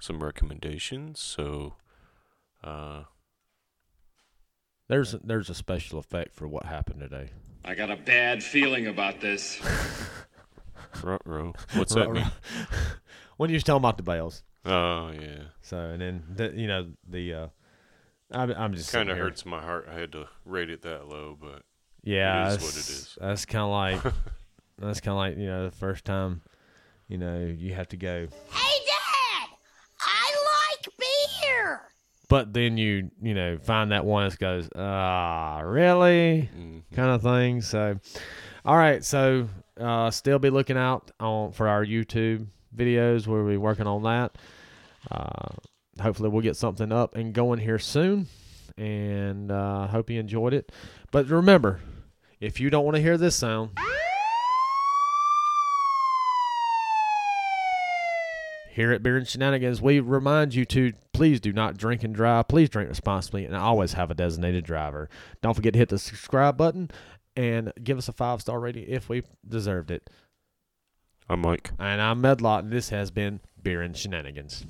some 0.00 0.22
recommendations. 0.22 1.20
So, 1.20 1.74
uh, 2.64 3.02
There's 4.88 5.12
there's 5.22 5.50
a 5.50 5.54
special 5.54 5.98
effect 5.98 6.34
for 6.34 6.48
what 6.48 6.64
happened 6.64 7.00
today. 7.00 7.30
I 7.64 7.74
got 7.74 7.90
a 7.90 7.96
bad 7.96 8.42
feeling 8.42 8.86
about 8.86 9.20
this. 9.20 9.60
ruh-roh. 11.02 11.52
what's 11.74 11.94
that 11.94 12.10
mean? 12.10 12.24
when 13.36 13.50
you 13.50 13.54
was 13.54 13.64
talking 13.64 13.76
about 13.82 13.98
the 13.98 14.02
Bell's. 14.02 14.42
Oh 14.64 15.10
yeah, 15.12 15.44
So 15.60 15.78
and 15.78 16.00
then 16.00 16.24
the, 16.34 16.52
you 16.54 16.66
know 16.66 16.88
the 17.08 17.34
uh, 17.34 17.46
I'm 18.32 18.50
I'm 18.52 18.74
just 18.74 18.90
kind 18.90 19.10
of 19.10 19.18
hurts 19.18 19.44
my 19.44 19.60
heart. 19.60 19.88
I 19.90 19.94
had 19.94 20.12
to 20.12 20.26
rate 20.46 20.70
it 20.70 20.82
that 20.82 21.06
low, 21.06 21.36
but 21.38 21.62
Yeah, 22.02 22.46
It 22.46 22.48
is 22.48 22.56
that's, 22.56 22.64
what 22.64 22.74
it 22.74 22.88
is. 22.88 23.18
That's 23.20 23.44
kind 23.44 23.64
of 23.64 23.70
like 23.70 24.14
that's 24.78 25.00
kind 25.00 25.12
of 25.12 25.18
like 25.18 25.36
you 25.36 25.46
know 25.46 25.64
the 25.66 25.76
first 25.76 26.06
time, 26.06 26.40
you 27.08 27.18
know 27.18 27.44
you 27.44 27.74
have 27.74 27.88
to 27.88 27.96
go, 27.98 28.26
Hey, 28.50 28.78
Dad! 28.86 29.48
I 30.00 30.78
like 30.78 30.88
beer! 30.98 31.82
But 32.28 32.52
then 32.52 32.76
you 32.76 33.10
you 33.22 33.34
know 33.34 33.58
find 33.58 33.92
that 33.92 34.04
one 34.04 34.28
that 34.28 34.38
goes 34.38 34.68
ah 34.76 35.60
really 35.60 36.48
mm, 36.56 36.82
kind 36.94 37.10
of 37.10 37.22
thing. 37.22 37.60
So 37.62 37.98
All 38.64 38.76
right, 38.76 39.02
so 39.02 39.48
uh, 39.80 40.10
still 40.10 40.38
be 40.38 40.50
looking 40.50 40.76
out 40.76 41.10
on 41.20 41.52
for 41.52 41.68
our 41.68 41.84
YouTube 41.84 42.46
videos. 42.76 43.26
We'll 43.26 43.46
be 43.46 43.56
working 43.56 43.86
on 43.86 44.02
that. 44.02 44.36
Uh, 45.10 45.54
hopefully, 46.02 46.28
we'll 46.28 46.42
get 46.42 46.56
something 46.56 46.92
up 46.92 47.14
and 47.16 47.32
going 47.32 47.60
here 47.60 47.78
soon. 47.78 48.26
And 48.76 49.50
uh, 49.50 49.86
hope 49.86 50.10
you 50.10 50.20
enjoyed 50.20 50.52
it. 50.52 50.70
But 51.10 51.28
remember, 51.28 51.80
if 52.40 52.60
you 52.60 52.68
don't 52.68 52.84
want 52.84 52.96
to 52.96 53.02
hear 53.02 53.16
this 53.16 53.36
sound, 53.36 53.70
here 58.78 58.92
at 58.92 59.02
Beer 59.02 59.16
and 59.16 59.26
Shenanigans, 59.26 59.82
we 59.82 59.98
remind 59.98 60.54
you 60.54 60.64
to 60.66 60.92
please 61.12 61.40
do 61.40 61.52
not 61.52 61.76
drink 61.76 62.04
and 62.04 62.14
drive. 62.14 62.46
Please 62.46 62.68
drink 62.68 62.88
responsibly 62.88 63.44
and 63.44 63.56
always 63.56 63.94
have 63.94 64.08
a 64.08 64.14
designated 64.14 64.64
driver. 64.64 65.10
Don't 65.42 65.54
forget 65.54 65.72
to 65.72 65.80
hit 65.80 65.88
the 65.88 65.98
subscribe 65.98 66.56
button 66.56 66.88
and 67.34 67.72
give 67.82 67.98
us 67.98 68.08
a 68.08 68.12
five 68.12 68.40
star 68.40 68.60
rating 68.60 68.84
if 68.86 69.08
we 69.08 69.24
deserved 69.46 69.90
it. 69.90 70.08
I'm 71.28 71.40
Mike. 71.40 71.72
And 71.80 72.00
I'm 72.00 72.20
Medlock, 72.20 72.62
and 72.62 72.72
this 72.72 72.90
has 72.90 73.10
been 73.10 73.40
Beer 73.60 73.82
and 73.82 73.96
Shenanigans. 73.96 74.64